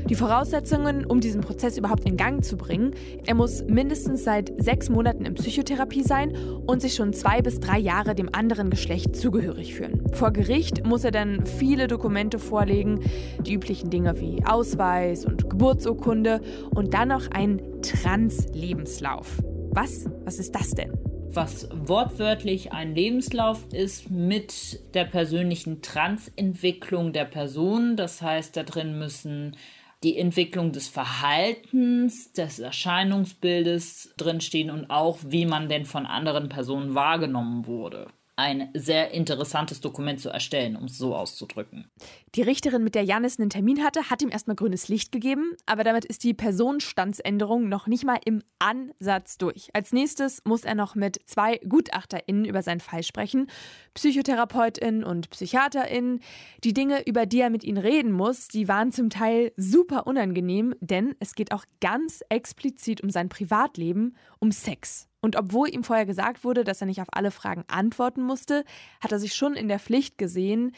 Die 0.09 0.15
Voraussetzungen, 0.15 1.05
um 1.05 1.21
diesen 1.21 1.39
Prozess 1.39 1.77
überhaupt 1.77 2.05
in 2.05 2.17
Gang 2.17 2.43
zu 2.43 2.57
bringen, 2.57 2.91
er 3.25 3.35
muss 3.35 3.63
mindestens 3.63 4.25
seit 4.25 4.51
sechs 4.61 4.89
Monaten 4.89 5.25
in 5.25 5.35
Psychotherapie 5.35 6.03
sein 6.03 6.35
und 6.67 6.81
sich 6.81 6.95
schon 6.95 7.13
zwei 7.13 7.41
bis 7.41 7.61
drei 7.61 7.79
Jahre 7.79 8.13
dem 8.13 8.29
anderen 8.33 8.69
Geschlecht 8.69 9.15
zugehörig 9.15 9.73
fühlen. 9.73 10.03
Vor 10.11 10.31
Gericht 10.31 10.85
muss 10.85 11.05
er 11.05 11.11
dann 11.11 11.45
viele 11.45 11.87
Dokumente 11.87 12.39
vorlegen, 12.39 12.99
die 13.39 13.53
üblichen 13.53 13.89
Dinge 13.89 14.19
wie 14.19 14.43
Ausweis 14.45 15.25
und 15.25 15.44
Geburtsurkunde 15.49 16.41
und 16.71 16.93
dann 16.93 17.09
noch 17.09 17.29
ein 17.31 17.61
Trans-Lebenslauf. 17.81 19.41
Was? 19.71 20.09
Was 20.23 20.39
ist 20.39 20.55
das 20.55 20.71
denn? 20.71 20.93
was 21.35 21.67
wortwörtlich 21.73 22.71
ein 22.71 22.95
Lebenslauf 22.95 23.65
ist 23.73 24.09
mit 24.09 24.79
der 24.93 25.05
persönlichen 25.05 25.81
Transentwicklung 25.81 27.13
der 27.13 27.25
Person. 27.25 27.97
Das 27.97 28.21
heißt, 28.21 28.55
da 28.55 28.63
drin 28.63 28.97
müssen 28.97 29.57
die 30.03 30.17
Entwicklung 30.17 30.71
des 30.71 30.87
Verhaltens, 30.87 32.31
des 32.33 32.59
Erscheinungsbildes 32.59 34.13
drinstehen 34.17 34.69
und 34.69 34.89
auch, 34.89 35.19
wie 35.25 35.45
man 35.45 35.67
denn 35.67 35.85
von 35.85 36.05
anderen 36.05 36.49
Personen 36.49 36.95
wahrgenommen 36.95 37.65
wurde 37.65 38.07
ein 38.37 38.69
sehr 38.73 39.11
interessantes 39.11 39.79
Dokument 39.79 40.19
zu 40.19 40.29
erstellen, 40.29 40.75
um 40.75 40.85
es 40.85 40.97
so 40.97 41.15
auszudrücken. 41.15 41.89
Die 42.35 42.41
Richterin, 42.41 42.83
mit 42.83 42.95
der 42.95 43.03
Janis 43.03 43.39
einen 43.39 43.49
Termin 43.49 43.83
hatte, 43.83 44.09
hat 44.09 44.21
ihm 44.21 44.29
erstmal 44.29 44.57
grünes 44.57 44.89
Licht 44.89 45.11
gegeben, 45.11 45.55
aber 45.65 45.83
damit 45.83 46.03
ist 46.03 46.23
die 46.23 46.33
Personenstandsänderung 46.33 47.69
noch 47.69 47.87
nicht 47.87 48.05
mal 48.05 48.19
im 48.25 48.43
Ansatz 48.59 49.37
durch. 49.37 49.69
Als 49.73 49.93
nächstes 49.93 50.41
muss 50.43 50.65
er 50.65 50.75
noch 50.75 50.95
mit 50.95 51.19
zwei 51.25 51.59
GutachterInnen 51.59 52.45
über 52.45 52.61
seinen 52.61 52.81
Fall 52.81 53.03
sprechen, 53.03 53.47
PsychotherapeutInnen 53.93 55.03
und 55.03 55.29
PsychiaterInnen. 55.29 56.19
Die 56.63 56.73
Dinge, 56.73 57.07
über 57.07 57.25
die 57.25 57.39
er 57.39 57.49
mit 57.49 57.63
ihnen 57.63 57.77
reden 57.77 58.11
muss, 58.11 58.49
die 58.49 58.67
waren 58.67 58.91
zum 58.91 59.09
Teil 59.09 59.53
super 59.55 60.07
unangenehm, 60.07 60.75
denn 60.81 61.15
es 61.19 61.35
geht 61.35 61.53
auch 61.53 61.63
ganz 61.79 62.21
explizit 62.29 63.01
um 63.01 63.09
sein 63.09 63.29
Privatleben, 63.29 64.17
um 64.39 64.51
Sex 64.51 65.07
Und 65.25 65.37
obwohl 65.37 65.73
ihm 65.73 65.83
vorher 65.83 66.05
gesagt 66.05 66.43
wurde, 66.43 66.63
dass 66.63 66.81
er 66.81 66.85
nicht 66.85 67.01
auf 67.01 67.07
alle 67.11 67.31
Fragen 67.31 67.63
antworten 67.67 68.21
musste, 68.21 68.63
hat 69.01 69.11
er 69.11 69.17
sich 69.17 69.33
schon 69.33 69.55
in 69.55 69.67
der 69.67 69.79
Pflicht 69.79 70.19
gesehen, 70.19 70.71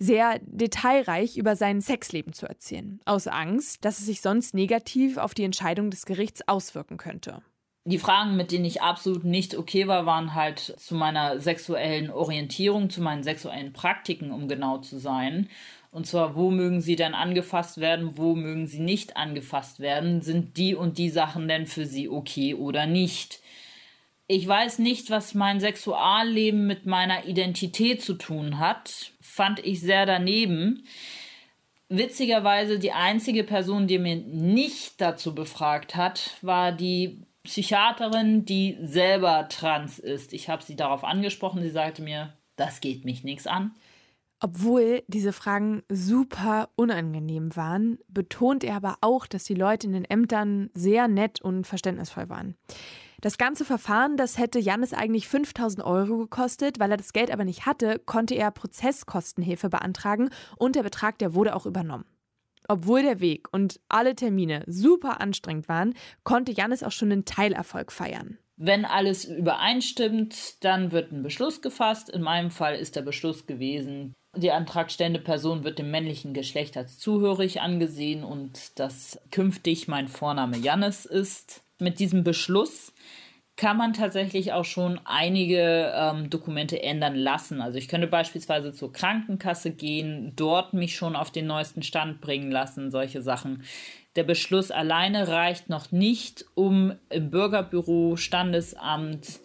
sehr 0.00 0.40
detailreich 0.42 1.36
über 1.36 1.54
sein 1.54 1.80
Sexleben 1.80 2.32
zu 2.32 2.46
erzählen, 2.46 2.98
aus 3.04 3.28
Angst, 3.28 3.84
dass 3.84 4.00
es 4.00 4.06
sich 4.06 4.20
sonst 4.20 4.52
negativ 4.52 5.16
auf 5.16 5.32
die 5.32 5.44
Entscheidung 5.44 5.90
des 5.90 6.06
Gerichts 6.06 6.48
auswirken 6.48 6.96
könnte. 6.96 7.40
Die 7.84 8.00
Fragen, 8.00 8.34
mit 8.34 8.50
denen 8.50 8.64
ich 8.64 8.82
absolut 8.82 9.22
nicht 9.22 9.54
okay 9.56 9.86
war, 9.86 10.06
waren 10.06 10.34
halt 10.34 10.58
zu 10.58 10.96
meiner 10.96 11.38
sexuellen 11.38 12.10
Orientierung, 12.10 12.90
zu 12.90 13.00
meinen 13.00 13.22
sexuellen 13.22 13.72
Praktiken, 13.72 14.32
um 14.32 14.48
genau 14.48 14.78
zu 14.78 14.98
sein. 14.98 15.48
Und 15.92 16.08
zwar, 16.08 16.34
wo 16.34 16.50
mögen 16.50 16.80
sie 16.80 16.96
denn 16.96 17.14
angefasst 17.14 17.78
werden, 17.78 18.18
wo 18.18 18.34
mögen 18.34 18.66
sie 18.66 18.80
nicht 18.80 19.16
angefasst 19.16 19.78
werden? 19.78 20.20
Sind 20.20 20.56
die 20.56 20.74
und 20.74 20.98
die 20.98 21.10
Sachen 21.10 21.46
denn 21.46 21.68
für 21.68 21.86
sie 21.86 22.08
okay 22.08 22.56
oder 22.56 22.86
nicht? 22.86 23.40
Ich 24.26 24.46
weiß 24.48 24.78
nicht, 24.78 25.10
was 25.10 25.34
mein 25.34 25.60
Sexualleben 25.60 26.66
mit 26.66 26.86
meiner 26.86 27.26
Identität 27.26 28.02
zu 28.02 28.14
tun 28.14 28.58
hat. 28.58 29.12
Fand 29.20 29.58
ich 29.58 29.80
sehr 29.80 30.06
daneben. 30.06 30.84
Witzigerweise 31.90 32.78
die 32.78 32.92
einzige 32.92 33.44
Person, 33.44 33.86
die 33.86 33.98
mir 33.98 34.16
nicht 34.16 35.00
dazu 35.00 35.34
befragt 35.34 35.94
hat, 35.94 36.38
war 36.40 36.72
die 36.72 37.22
Psychiaterin, 37.42 38.46
die 38.46 38.78
selber 38.80 39.46
trans 39.50 39.98
ist. 39.98 40.32
Ich 40.32 40.48
habe 40.48 40.62
sie 40.62 40.76
darauf 40.76 41.04
angesprochen. 41.04 41.62
Sie 41.62 41.70
sagte 41.70 42.00
mir, 42.00 42.32
das 42.56 42.80
geht 42.80 43.04
mich 43.04 43.24
nichts 43.24 43.46
an. 43.46 43.72
Obwohl 44.40 45.02
diese 45.06 45.32
Fragen 45.32 45.82
super 45.90 46.70
unangenehm 46.76 47.54
waren, 47.56 47.98
betont 48.08 48.64
er 48.64 48.76
aber 48.76 48.96
auch, 49.02 49.26
dass 49.26 49.44
die 49.44 49.54
Leute 49.54 49.86
in 49.86 49.92
den 49.92 50.04
Ämtern 50.04 50.70
sehr 50.72 51.08
nett 51.08 51.42
und 51.42 51.66
verständnisvoll 51.66 52.30
waren. 52.30 52.56
Das 53.24 53.38
ganze 53.38 53.64
Verfahren, 53.64 54.18
das 54.18 54.36
hätte 54.36 54.58
Jannis 54.58 54.92
eigentlich 54.92 55.28
5000 55.28 55.82
Euro 55.82 56.18
gekostet. 56.18 56.78
Weil 56.78 56.90
er 56.90 56.98
das 56.98 57.14
Geld 57.14 57.30
aber 57.30 57.46
nicht 57.46 57.64
hatte, 57.64 57.98
konnte 57.98 58.34
er 58.34 58.50
Prozesskostenhilfe 58.50 59.70
beantragen 59.70 60.28
und 60.58 60.76
der 60.76 60.82
Betrag, 60.82 61.16
der 61.16 61.32
wurde 61.32 61.56
auch 61.56 61.64
übernommen. 61.64 62.04
Obwohl 62.68 63.02
der 63.02 63.20
Weg 63.20 63.48
und 63.50 63.80
alle 63.88 64.14
Termine 64.14 64.62
super 64.66 65.22
anstrengend 65.22 65.70
waren, 65.70 65.94
konnte 66.22 66.52
Jannis 66.52 66.82
auch 66.82 66.92
schon 66.92 67.12
einen 67.12 67.24
Teilerfolg 67.24 67.92
feiern. 67.92 68.36
Wenn 68.58 68.84
alles 68.84 69.24
übereinstimmt, 69.24 70.62
dann 70.62 70.92
wird 70.92 71.10
ein 71.10 71.22
Beschluss 71.22 71.62
gefasst. 71.62 72.10
In 72.10 72.20
meinem 72.20 72.50
Fall 72.50 72.76
ist 72.76 72.94
der 72.94 73.02
Beschluss 73.02 73.46
gewesen, 73.46 74.12
die 74.36 74.52
antragstellende 74.52 75.20
Person 75.20 75.64
wird 75.64 75.78
dem 75.78 75.90
männlichen 75.90 76.34
Geschlecht 76.34 76.76
als 76.76 76.98
zuhörig 76.98 77.62
angesehen 77.62 78.22
und 78.22 78.78
dass 78.78 79.18
künftig 79.30 79.88
mein 79.88 80.08
Vorname 80.08 80.58
Jannis 80.58 81.06
ist. 81.06 81.63
Mit 81.78 81.98
diesem 81.98 82.24
Beschluss 82.24 82.92
kann 83.56 83.76
man 83.76 83.92
tatsächlich 83.92 84.52
auch 84.52 84.64
schon 84.64 85.00
einige 85.04 85.92
ähm, 85.94 86.28
Dokumente 86.28 86.82
ändern 86.82 87.14
lassen. 87.14 87.60
Also 87.60 87.78
ich 87.78 87.86
könnte 87.86 88.08
beispielsweise 88.08 88.72
zur 88.72 88.92
Krankenkasse 88.92 89.70
gehen, 89.70 90.32
dort 90.34 90.72
mich 90.72 90.96
schon 90.96 91.14
auf 91.14 91.30
den 91.30 91.46
neuesten 91.46 91.82
Stand 91.82 92.20
bringen 92.20 92.50
lassen, 92.50 92.90
solche 92.90 93.22
Sachen. 93.22 93.62
Der 94.16 94.24
Beschluss 94.24 94.70
alleine 94.70 95.28
reicht 95.28 95.68
noch 95.68 95.92
nicht, 95.92 96.44
um 96.54 96.94
im 97.10 97.30
Bürgerbüro, 97.30 98.16
Standesamt 98.16 99.40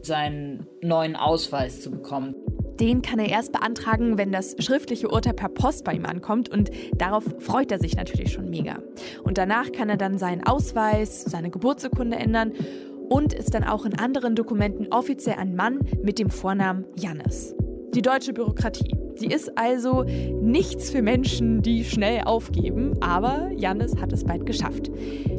seinen 0.00 0.66
neuen 0.82 1.16
Ausweis 1.16 1.80
zu 1.80 1.90
bekommen. 1.90 2.34
Den 2.82 3.00
kann 3.00 3.20
er 3.20 3.28
erst 3.28 3.52
beantragen, 3.52 4.18
wenn 4.18 4.32
das 4.32 4.56
schriftliche 4.58 5.08
Urteil 5.08 5.34
per 5.34 5.48
Post 5.48 5.84
bei 5.84 5.92
ihm 5.92 6.04
ankommt 6.04 6.48
und 6.48 6.72
darauf 6.96 7.22
freut 7.38 7.70
er 7.70 7.78
sich 7.78 7.94
natürlich 7.94 8.32
schon 8.32 8.50
mega. 8.50 8.80
Und 9.22 9.38
danach 9.38 9.70
kann 9.70 9.88
er 9.88 9.96
dann 9.96 10.18
seinen 10.18 10.42
Ausweis, 10.42 11.22
seine 11.22 11.50
Geburtsurkunde 11.50 12.16
ändern 12.16 12.52
und 13.08 13.34
ist 13.34 13.54
dann 13.54 13.62
auch 13.62 13.84
in 13.84 13.96
anderen 13.96 14.34
Dokumenten 14.34 14.88
offiziell 14.90 15.36
ein 15.36 15.54
Mann 15.54 15.78
mit 16.02 16.18
dem 16.18 16.28
Vornamen 16.28 16.84
Jannis. 16.96 17.54
Die 17.94 18.02
deutsche 18.02 18.32
Bürokratie. 18.32 19.01
Sie 19.14 19.26
ist 19.26 19.56
also 19.56 20.04
nichts 20.04 20.90
für 20.90 21.02
Menschen, 21.02 21.60
die 21.62 21.84
schnell 21.84 22.22
aufgeben, 22.24 22.96
aber 23.00 23.50
Jannis 23.56 23.96
hat 23.96 24.12
es 24.12 24.24
bald 24.24 24.44
geschafft. 24.46 24.90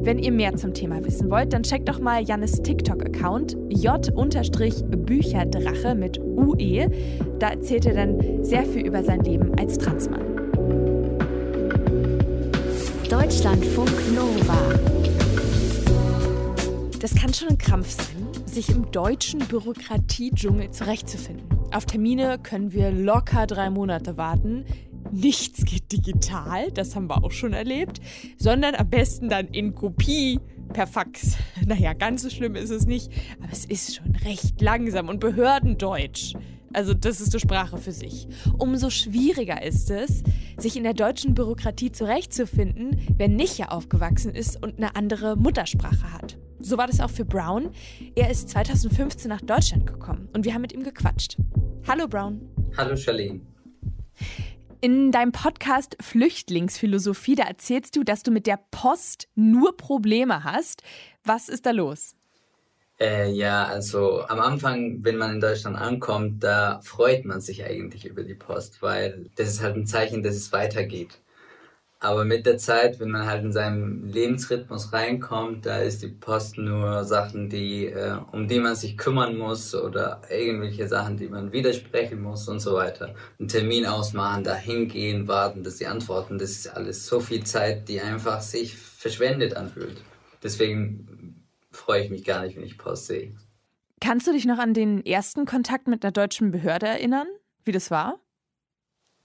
Wenn 0.02 0.20
ihr 0.20 0.32
mehr 0.32 0.56
zum 0.56 0.74
Thema 0.74 1.04
wissen 1.04 1.30
wollt, 1.30 1.52
dann 1.54 1.64
checkt 1.64 1.90
doch 1.90 2.00
mal 2.00 2.24
Jannis 2.24 2.62
TikTok-Account 2.62 3.58
j-bücherdrache 3.70 5.96
mit 5.96 6.20
UE. 6.20 6.90
Da 7.40 7.50
erzählt 7.50 7.86
er 7.86 7.96
dann 7.96 8.44
sehr 8.44 8.64
viel 8.66 8.86
über 8.86 9.04
sein 9.04 9.22
Leben 9.22 9.52
als 9.58 9.78
Transmann. 9.78 10.22
Deutschlandfunk 13.10 13.92
Nova. 14.16 14.58
Das 17.00 17.16
kann 17.16 17.34
schon 17.34 17.50
ein 17.50 17.58
Krampf 17.58 17.90
sein, 17.90 18.28
sich 18.46 18.70
im 18.70 18.90
deutschen 18.92 19.40
Bürokratiedschungel 19.40 20.70
zurechtzufinden. 20.72 21.53
Auf 21.74 21.88
Termine 21.88 22.38
können 22.38 22.72
wir 22.72 22.92
locker 22.92 23.48
drei 23.48 23.72
Monate 23.72 24.16
warten. 24.16 24.64
Nichts 25.12 25.66
geht 25.66 25.92
digital, 25.92 26.72
das 26.72 26.96
haben 26.96 27.10
wir 27.10 27.24
auch 27.24 27.32
schon 27.32 27.54
erlebt, 27.54 28.00
sondern 28.38 28.76
am 28.76 28.92
besten 28.92 29.28
dann 29.28 29.48
in 29.48 29.74
Kopie 29.74 30.40
per 30.72 30.86
Fax. 30.86 31.36
Naja, 31.66 31.94
ganz 31.94 32.22
so 32.22 32.30
schlimm 32.30 32.56
ist 32.56 32.70
es 32.70 32.86
nicht, 32.86 33.10
aber 33.42 33.52
es 33.52 33.66
ist 33.66 33.96
schon 33.96 34.16
recht 34.18 34.62
langsam 34.62 35.10
und 35.10 35.20
behördendeutsch. 35.20 36.34
Also 36.74 36.94
das 36.94 37.22
ist 37.22 37.34
eine 37.34 37.40
Sprache 37.40 37.78
für 37.78 37.92
sich. 37.92 38.28
Umso 38.60 38.92
schwieriger 38.92 39.64
ist 39.64 39.90
es, 39.90 40.24
sich 40.58 40.76
in 40.76 40.84
der 40.84 40.94
deutschen 40.94 41.34
Bürokratie 41.34 41.92
zurechtzufinden, 41.92 43.00
wer 43.18 43.30
nicht 43.30 43.54
hier 43.54 43.72
aufgewachsen 43.72 44.36
ist 44.36 44.62
und 44.62 44.78
eine 44.78 44.96
andere 44.96 45.38
Muttersprache 45.38 46.12
hat. 46.14 46.38
So 46.60 46.78
war 46.78 46.88
das 46.88 47.00
auch 47.00 47.10
für 47.10 47.26
Brown. 47.26 47.72
Er 48.16 48.30
ist 48.30 48.50
2015 48.50 49.28
nach 49.30 49.42
Deutschland 49.42 49.86
gekommen 49.86 50.30
und 50.34 50.46
wir 50.46 50.54
haben 50.54 50.62
mit 50.62 50.72
ihm 50.72 50.84
gequatscht. 50.84 51.38
Hallo 51.86 52.08
Brown. 52.08 52.40
Hallo 52.78 52.96
Charlene. 52.96 53.42
In 54.80 55.12
deinem 55.12 55.34
Podcast 55.34 55.98
Flüchtlingsphilosophie, 56.00 57.36
da 57.36 57.44
erzählst 57.44 57.98
du, 57.98 58.04
dass 58.04 58.24
du 58.24 58.32
mit 58.32 58.48
der 58.48 58.58
Post 58.72 59.28
nur 59.36 59.76
Probleme 59.76 60.46
hast. 60.46 60.82
Was 61.26 61.50
ist 61.50 61.66
da 61.66 61.72
los? 61.72 62.16
Äh, 63.02 63.32
ja, 63.32 63.66
also 63.66 64.22
am 64.28 64.40
Anfang, 64.40 65.04
wenn 65.04 65.18
man 65.18 65.32
in 65.32 65.42
Deutschland 65.42 65.78
ankommt, 65.78 66.42
da 66.44 66.80
freut 66.84 67.26
man 67.26 67.42
sich 67.42 67.66
eigentlich 67.66 68.06
über 68.06 68.24
die 68.24 68.36
Post, 68.36 68.82
weil 68.82 69.30
das 69.36 69.50
ist 69.50 69.62
halt 69.62 69.76
ein 69.76 69.86
Zeichen, 69.86 70.24
dass 70.24 70.36
es 70.36 70.54
weitergeht. 70.54 71.20
Aber 72.04 72.26
mit 72.26 72.46
der 72.46 72.58
Zeit, 72.58 73.00
wenn 73.00 73.12
man 73.12 73.26
halt 73.26 73.46
in 73.46 73.54
seinem 73.54 74.04
Lebensrhythmus 74.04 74.92
reinkommt, 74.92 75.66
da 75.66 75.78
ist 75.78 76.04
die 76.04 76.10
Post 76.10 76.58
nur 76.58 77.06
Sachen, 77.06 77.50
die, 77.50 77.86
äh, 77.86 78.18
um 78.34 78.50
die 78.50 78.60
man 78.60 78.76
sich 78.76 78.98
kümmern 78.98 79.38
muss 79.38 79.74
oder 79.74 80.20
irgendwelche 80.30 80.86
Sachen, 80.86 81.16
die 81.16 81.30
man 81.30 81.54
widersprechen 81.54 82.22
muss 82.22 82.50
und 82.50 82.60
so 82.60 82.74
weiter. 82.74 83.16
Einen 83.40 83.48
Termin 83.48 83.86
ausmachen, 83.86 84.44
da 84.44 84.54
hingehen, 84.54 85.30
warten, 85.30 85.64
dass 85.64 85.78
sie 85.78 85.88
antworten, 85.88 86.38
das 86.38 86.52
ist 86.52 86.68
alles 86.76 87.08
so 87.08 87.22
viel 87.22 87.46
Zeit, 87.46 87.88
die 87.88 88.02
einfach 88.02 88.42
sich 88.42 88.76
verschwendet 88.78 89.56
anfühlt. 89.56 90.02
Deswegen 90.44 91.46
freue 91.72 92.04
ich 92.04 92.10
mich 92.10 92.26
gar 92.26 92.44
nicht, 92.44 92.58
wenn 92.58 92.66
ich 92.66 92.78
Post 92.78 93.08
sehe. 93.08 93.34
Kannst 94.02 94.28
du 94.28 94.34
dich 94.34 94.44
noch 94.44 94.60
an 94.60 94.74
den 94.74 95.06
ersten 95.06 95.46
Kontakt 95.46 95.88
mit 95.88 96.04
einer 96.04 96.12
deutschen 96.12 96.52
Behörde 96.52 96.86
erinnern, 96.86 97.28
wie 97.64 97.72
das 97.72 97.90
war? 97.92 98.20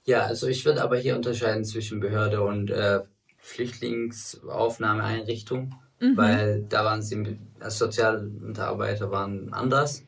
Ja, 0.09 0.23
also 0.23 0.47
ich 0.47 0.65
würde 0.65 0.83
aber 0.83 0.97
hier 0.97 1.17
unterscheiden 1.17 1.67
zwischen 1.67 2.01
Behörde 2.01 2.41
und 2.41 2.71
äh, 2.71 3.01
Flüchtlingsaufnahmeeinrichtung, 3.41 5.75
mhm. 6.01 6.17
weil 6.17 6.65
da 6.67 6.87
waren 6.87 7.03
sie, 7.03 7.37
als 7.61 7.77
Sozialarbeiter 7.77 9.11
waren 9.11 9.53
anders, 9.53 10.07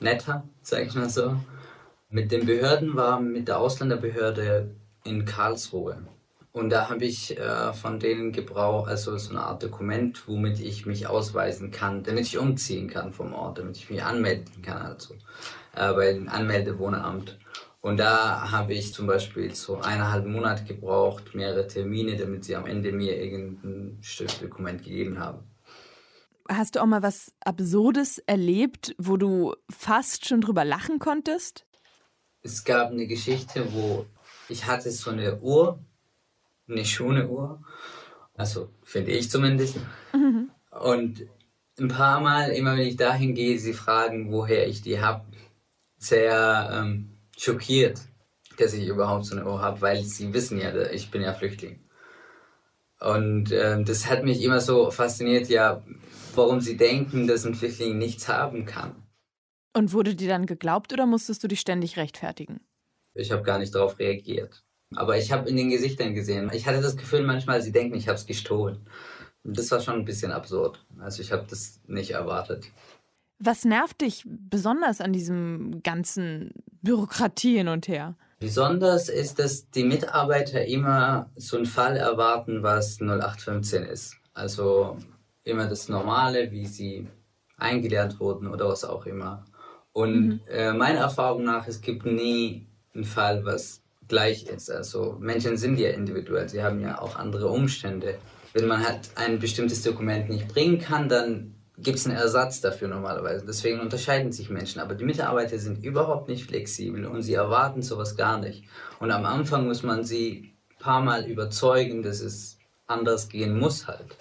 netter, 0.00 0.42
sag 0.62 0.84
ich 0.84 0.96
mal 0.96 1.08
so. 1.08 1.36
Mit 2.08 2.32
den 2.32 2.44
Behörden 2.44 2.96
war 2.96 3.20
mit 3.20 3.46
der 3.46 3.60
Ausländerbehörde 3.60 4.74
in 5.04 5.24
Karlsruhe. 5.26 5.98
Und 6.50 6.70
da 6.70 6.90
habe 6.90 7.04
ich 7.04 7.38
äh, 7.38 7.72
von 7.72 8.00
denen 8.00 8.32
gebraucht, 8.32 8.88
also 8.88 9.16
so 9.16 9.30
eine 9.30 9.42
Art 9.42 9.62
Dokument, 9.62 10.26
womit 10.26 10.58
ich 10.58 10.86
mich 10.86 11.06
ausweisen 11.06 11.70
kann, 11.70 12.02
damit 12.02 12.26
ich 12.26 12.36
umziehen 12.36 12.90
kann 12.90 13.12
vom 13.12 13.32
Ort, 13.32 13.58
damit 13.58 13.76
ich 13.76 13.90
mich 13.90 14.02
anmelden 14.02 14.60
kann, 14.60 14.82
also 14.82 15.14
äh, 15.76 15.92
bei 15.92 16.14
dem 16.14 16.28
Anmeldewohnamt. 16.28 17.38
Und 17.82 17.96
da 17.96 18.50
habe 18.50 18.74
ich 18.74 18.92
zum 18.92 19.06
Beispiel 19.06 19.54
so 19.54 19.78
eineinhalb 19.78 20.26
Monate 20.26 20.64
gebraucht, 20.64 21.34
mehrere 21.34 21.66
Termine, 21.66 22.16
damit 22.16 22.44
sie 22.44 22.54
am 22.54 22.66
Ende 22.66 22.92
mir 22.92 23.16
irgendein 23.16 23.98
Stück 24.02 24.38
Dokument 24.40 24.84
gegeben 24.84 25.18
haben. 25.18 25.44
Hast 26.48 26.76
du 26.76 26.82
auch 26.82 26.86
mal 26.86 27.02
was 27.02 27.32
Absurdes 27.44 28.18
erlebt, 28.18 28.94
wo 28.98 29.16
du 29.16 29.54
fast 29.70 30.26
schon 30.26 30.40
drüber 30.40 30.64
lachen 30.64 30.98
konntest? 30.98 31.64
Es 32.42 32.64
gab 32.64 32.90
eine 32.90 33.06
Geschichte, 33.06 33.72
wo 33.72 34.04
ich 34.48 34.66
hatte 34.66 34.90
so 34.90 35.10
eine 35.10 35.40
Uhr, 35.40 35.78
eine 36.68 36.84
schöne 36.84 37.28
Uhr, 37.28 37.62
also 38.34 38.70
finde 38.82 39.12
ich 39.12 39.30
zumindest. 39.30 39.76
Mhm. 40.12 40.50
Und 40.70 41.26
ein 41.78 41.88
paar 41.88 42.20
Mal, 42.20 42.50
immer 42.50 42.76
wenn 42.76 42.86
ich 42.86 42.96
dahin 42.96 43.34
gehe, 43.34 43.58
sie 43.58 43.72
fragen, 43.72 44.32
woher 44.32 44.66
ich 44.66 44.82
die 44.82 45.00
habe. 45.00 45.24
Sehr 45.98 46.70
ähm, 46.72 47.09
schockiert, 47.40 48.00
dass 48.58 48.74
ich 48.74 48.86
überhaupt 48.86 49.24
so 49.24 49.36
eine 49.36 49.46
Uhr 49.46 49.60
habe, 49.60 49.80
weil 49.80 50.02
sie 50.04 50.32
wissen 50.34 50.60
ja, 50.60 50.74
ich 50.90 51.10
bin 51.10 51.22
ja 51.22 51.32
Flüchtling. 51.32 51.80
Und 53.00 53.50
äh, 53.50 53.82
das 53.82 54.10
hat 54.10 54.24
mich 54.24 54.42
immer 54.42 54.60
so 54.60 54.90
fasziniert, 54.90 55.48
ja, 55.48 55.82
warum 56.34 56.60
sie 56.60 56.76
denken, 56.76 57.26
dass 57.26 57.46
ein 57.46 57.54
Flüchtling 57.54 57.96
nichts 57.96 58.28
haben 58.28 58.66
kann. 58.66 58.94
Und 59.74 59.92
wurde 59.94 60.14
dir 60.14 60.28
dann 60.28 60.44
geglaubt 60.44 60.92
oder 60.92 61.06
musstest 61.06 61.42
du 61.42 61.48
dich 61.48 61.60
ständig 61.60 61.96
rechtfertigen? 61.96 62.60
Ich 63.14 63.32
habe 63.32 63.42
gar 63.42 63.58
nicht 63.58 63.74
darauf 63.74 63.98
reagiert. 63.98 64.62
Aber 64.94 65.16
ich 65.16 65.32
habe 65.32 65.48
in 65.48 65.56
den 65.56 65.70
Gesichtern 65.70 66.14
gesehen. 66.14 66.50
Ich 66.52 66.66
hatte 66.66 66.82
das 66.82 66.96
Gefühl 66.96 67.22
manchmal, 67.22 67.62
sie 67.62 67.72
denken, 67.72 67.96
ich 67.96 68.08
habe 68.08 68.18
es 68.18 68.26
gestohlen. 68.26 68.86
Und 69.44 69.56
das 69.56 69.70
war 69.70 69.80
schon 69.80 69.94
ein 69.94 70.04
bisschen 70.04 70.32
absurd. 70.32 70.84
Also 70.98 71.22
ich 71.22 71.32
habe 71.32 71.46
das 71.48 71.80
nicht 71.86 72.10
erwartet. 72.10 72.66
Was 73.42 73.64
nervt 73.64 74.02
dich 74.02 74.24
besonders 74.26 75.00
an 75.00 75.14
diesem 75.14 75.82
ganzen 75.82 76.52
Bürokratie 76.82 77.56
hin 77.56 77.68
und 77.68 77.88
her? 77.88 78.14
Besonders 78.38 79.08
ist, 79.08 79.38
dass 79.38 79.70
die 79.70 79.84
Mitarbeiter 79.84 80.64
immer 80.66 81.30
so 81.36 81.56
einen 81.56 81.66
Fall 81.66 81.96
erwarten, 81.96 82.62
was 82.62 83.00
0815 83.00 83.82
ist. 83.84 84.16
Also 84.34 84.98
immer 85.42 85.66
das 85.66 85.88
Normale, 85.88 86.50
wie 86.50 86.66
sie 86.66 87.08
eingelernt 87.56 88.20
wurden 88.20 88.46
oder 88.46 88.68
was 88.68 88.84
auch 88.84 89.06
immer. 89.06 89.44
Und 89.92 90.26
mhm. 90.26 90.40
äh, 90.48 90.72
meiner 90.72 91.00
Erfahrung 91.00 91.44
nach, 91.44 91.66
es 91.66 91.80
gibt 91.80 92.04
nie 92.04 92.66
einen 92.94 93.04
Fall, 93.04 93.44
was 93.44 93.82
gleich 94.08 94.44
ist. 94.44 94.70
Also 94.70 95.16
Menschen 95.18 95.56
sind 95.56 95.78
ja 95.78 95.90
individuell, 95.90 96.48
sie 96.48 96.62
haben 96.62 96.80
ja 96.80 97.00
auch 97.00 97.16
andere 97.16 97.48
Umstände. 97.48 98.18
Wenn 98.52 98.66
man 98.66 98.84
halt 98.84 99.10
ein 99.14 99.38
bestimmtes 99.38 99.82
Dokument 99.82 100.28
nicht 100.28 100.48
bringen 100.48 100.78
kann, 100.78 101.08
dann 101.08 101.54
gibt 101.82 101.98
es 101.98 102.06
einen 102.06 102.16
Ersatz 102.16 102.60
dafür 102.60 102.88
normalerweise. 102.88 103.44
Deswegen 103.46 103.80
unterscheiden 103.80 104.32
sich 104.32 104.50
Menschen. 104.50 104.80
Aber 104.80 104.94
die 104.94 105.04
Mitarbeiter 105.04 105.58
sind 105.58 105.84
überhaupt 105.84 106.28
nicht 106.28 106.46
flexibel 106.46 107.06
und 107.06 107.22
sie 107.22 107.34
erwarten 107.34 107.82
sowas 107.82 108.16
gar 108.16 108.38
nicht. 108.38 108.64
Und 108.98 109.10
am 109.10 109.24
Anfang 109.24 109.66
muss 109.66 109.82
man 109.82 110.04
sie 110.04 110.54
ein 110.70 110.78
paar 110.78 111.02
Mal 111.02 111.26
überzeugen, 111.26 112.02
dass 112.02 112.20
es 112.20 112.58
anders 112.86 113.28
gehen 113.28 113.58
muss 113.58 113.86
halt 113.86 114.16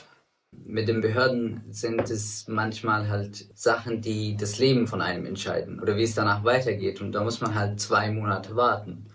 mit 0.51 0.88
den 0.88 1.01
Behörden 1.01 1.62
sind 1.72 2.10
es 2.10 2.48
manchmal 2.48 3.10
halt 3.10 3.48
Sachen, 3.58 4.01
die 4.01 4.36
das 4.38 4.60
Leben 4.60 4.88
von 4.88 5.01
einem 5.01 5.25
entscheiden 5.25 5.80
oder 5.80 5.96
wie 5.98 6.04
es 6.04 6.16
danach 6.16 6.44
weitergeht. 6.44 7.01
Und 7.01 7.12
da 7.12 7.24
muss 7.24 7.42
man 7.42 7.56
halt 7.56 7.80
zwei 7.80 8.12
Monate 8.12 8.56
warten, 8.56 9.08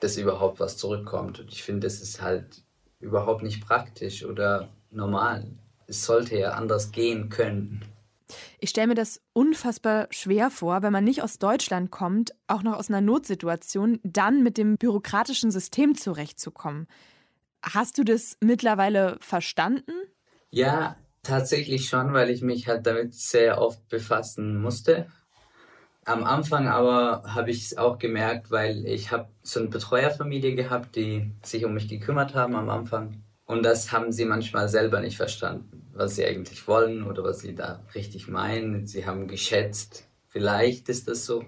dass 0.00 0.16
überhaupt 0.16 0.60
was 0.60 0.76
zurückkommt. 0.76 1.40
Und 1.40 1.52
ich 1.52 1.62
finde, 1.62 1.86
das 1.86 2.00
ist 2.00 2.22
halt 2.22 2.62
überhaupt 3.00 3.42
nicht 3.42 3.64
praktisch 3.64 4.24
oder 4.24 4.68
normal. 4.90 5.46
Es 5.92 6.06
sollte 6.06 6.38
ja 6.38 6.52
anders 6.52 6.90
gehen 6.90 7.28
können. 7.28 7.84
Ich 8.58 8.70
stelle 8.70 8.86
mir 8.86 8.94
das 8.94 9.20
unfassbar 9.34 10.06
schwer 10.08 10.50
vor, 10.50 10.80
wenn 10.80 10.90
man 10.90 11.04
nicht 11.04 11.22
aus 11.22 11.38
Deutschland 11.38 11.90
kommt, 11.90 12.34
auch 12.46 12.62
noch 12.62 12.78
aus 12.78 12.88
einer 12.88 13.02
Notsituation, 13.02 14.00
dann 14.02 14.42
mit 14.42 14.56
dem 14.56 14.78
bürokratischen 14.78 15.50
System 15.50 15.94
zurechtzukommen. 15.94 16.86
Hast 17.62 17.98
du 17.98 18.04
das 18.04 18.38
mittlerweile 18.40 19.18
verstanden? 19.20 19.92
Ja, 20.50 20.96
tatsächlich 21.22 21.90
schon, 21.90 22.14
weil 22.14 22.30
ich 22.30 22.40
mich 22.40 22.68
halt 22.68 22.86
damit 22.86 23.12
sehr 23.12 23.60
oft 23.60 23.86
befassen 23.90 24.62
musste. 24.62 25.08
Am 26.06 26.24
Anfang 26.24 26.68
aber 26.68 27.22
habe 27.26 27.50
ich 27.50 27.66
es 27.66 27.76
auch 27.76 27.98
gemerkt, 27.98 28.50
weil 28.50 28.86
ich 28.86 29.12
habe 29.12 29.28
so 29.42 29.60
eine 29.60 29.68
Betreuerfamilie 29.68 30.54
gehabt, 30.54 30.96
die 30.96 31.30
sich 31.42 31.66
um 31.66 31.74
mich 31.74 31.86
gekümmert 31.86 32.34
haben 32.34 32.56
am 32.56 32.70
Anfang. 32.70 33.21
Und 33.44 33.64
das 33.64 33.92
haben 33.92 34.12
sie 34.12 34.24
manchmal 34.24 34.68
selber 34.68 35.00
nicht 35.00 35.16
verstanden, 35.16 35.90
was 35.92 36.16
sie 36.16 36.24
eigentlich 36.24 36.66
wollen 36.68 37.02
oder 37.02 37.24
was 37.24 37.40
sie 37.40 37.54
da 37.54 37.84
richtig 37.94 38.28
meinen. 38.28 38.86
Sie 38.86 39.04
haben 39.04 39.26
geschätzt, 39.26 40.08
vielleicht 40.28 40.88
ist 40.88 41.08
das 41.08 41.26
so. 41.26 41.44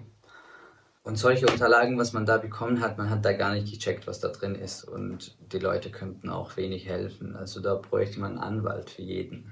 Und 1.03 1.17
solche 1.17 1.45
Unterlagen, 1.45 1.99
was 1.99 2.13
man 2.13 2.25
da 2.25 2.37
bekommen 2.37 2.79
hat, 2.81 2.97
man 2.97 3.11
hat 3.11 3.23
da 3.23 3.33
gar 3.33 3.53
nicht 3.53 3.71
gecheckt, 3.71 4.07
was 4.07 4.19
da 4.19 4.29
drin 4.29 4.55
ist. 4.55 4.83
Und 4.83 5.37
die 5.53 5.59
Leute 5.59 5.91
könnten 5.91 6.29
auch 6.29 6.57
wenig 6.57 6.87
helfen. 6.87 7.35
Also 7.35 7.61
da 7.61 7.75
bräuchte 7.75 8.19
man 8.19 8.31
einen 8.31 8.39
Anwalt 8.39 8.89
für 8.89 9.03
jeden. 9.03 9.51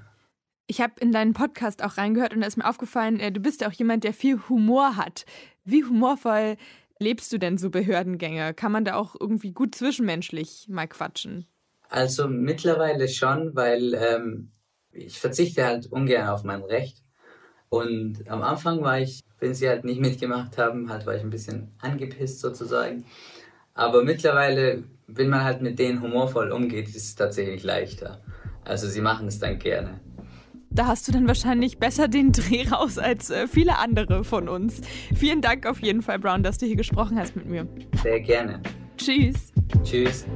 Ich 0.66 0.80
habe 0.80 0.94
in 0.98 1.12
deinen 1.12 1.32
Podcast 1.32 1.84
auch 1.84 1.96
reingehört 1.96 2.34
und 2.34 2.40
da 2.40 2.46
ist 2.48 2.56
mir 2.56 2.68
aufgefallen, 2.68 3.20
äh, 3.20 3.30
du 3.30 3.40
bist 3.40 3.60
ja 3.60 3.68
auch 3.68 3.72
jemand, 3.72 4.02
der 4.02 4.14
viel 4.14 4.40
Humor 4.48 4.96
hat. 4.96 5.26
Wie 5.64 5.84
humorvoll 5.84 6.56
lebst 6.98 7.32
du 7.32 7.38
denn 7.38 7.56
so 7.56 7.70
Behördengänge? 7.70 8.52
Kann 8.54 8.72
man 8.72 8.84
da 8.84 8.96
auch 8.96 9.14
irgendwie 9.18 9.52
gut 9.52 9.76
zwischenmenschlich 9.76 10.66
mal 10.68 10.88
quatschen? 10.88 11.46
Also 11.88 12.28
mittlerweile 12.28 13.08
schon, 13.08 13.54
weil 13.54 13.94
ähm, 13.94 14.50
ich 14.90 15.18
verzichte 15.18 15.64
halt 15.64 15.86
ungern 15.86 16.28
auf 16.28 16.44
mein 16.44 16.62
Recht. 16.62 17.02
Und 17.68 18.28
am 18.28 18.42
Anfang 18.42 18.82
war 18.82 19.00
ich 19.00 19.24
wenn 19.44 19.54
sie 19.54 19.68
halt 19.68 19.84
nicht 19.84 20.00
mitgemacht 20.00 20.56
haben, 20.56 20.88
halt 20.88 21.06
war 21.06 21.14
ich 21.14 21.22
ein 21.22 21.30
bisschen 21.30 21.72
angepisst 21.78 22.40
sozusagen. 22.40 23.04
Aber 23.74 24.02
mittlerweile, 24.02 24.84
wenn 25.06 25.28
man 25.28 25.44
halt 25.44 25.60
mit 25.60 25.78
denen 25.78 26.00
humorvoll 26.00 26.50
umgeht, 26.50 26.88
ist 26.88 26.96
es 26.96 27.14
tatsächlich 27.14 27.62
leichter. 27.62 28.22
Also 28.64 28.88
sie 28.88 29.02
machen 29.02 29.28
es 29.28 29.38
dann 29.38 29.58
gerne. 29.58 30.00
Da 30.70 30.86
hast 30.86 31.06
du 31.06 31.12
dann 31.12 31.28
wahrscheinlich 31.28 31.78
besser 31.78 32.08
den 32.08 32.32
Dreh 32.32 32.66
raus 32.68 32.98
als 32.98 33.30
äh, 33.30 33.46
viele 33.46 33.78
andere 33.78 34.24
von 34.24 34.48
uns. 34.48 34.80
Vielen 35.14 35.42
Dank 35.42 35.66
auf 35.66 35.80
jeden 35.80 36.02
Fall, 36.02 36.18
Brown, 36.18 36.42
dass 36.42 36.58
du 36.58 36.66
hier 36.66 36.76
gesprochen 36.76 37.18
hast 37.18 37.36
mit 37.36 37.46
mir. 37.46 37.68
Sehr 38.02 38.20
gerne. 38.20 38.60
Tschüss. 38.96 39.52
Tschüss. 39.84 40.26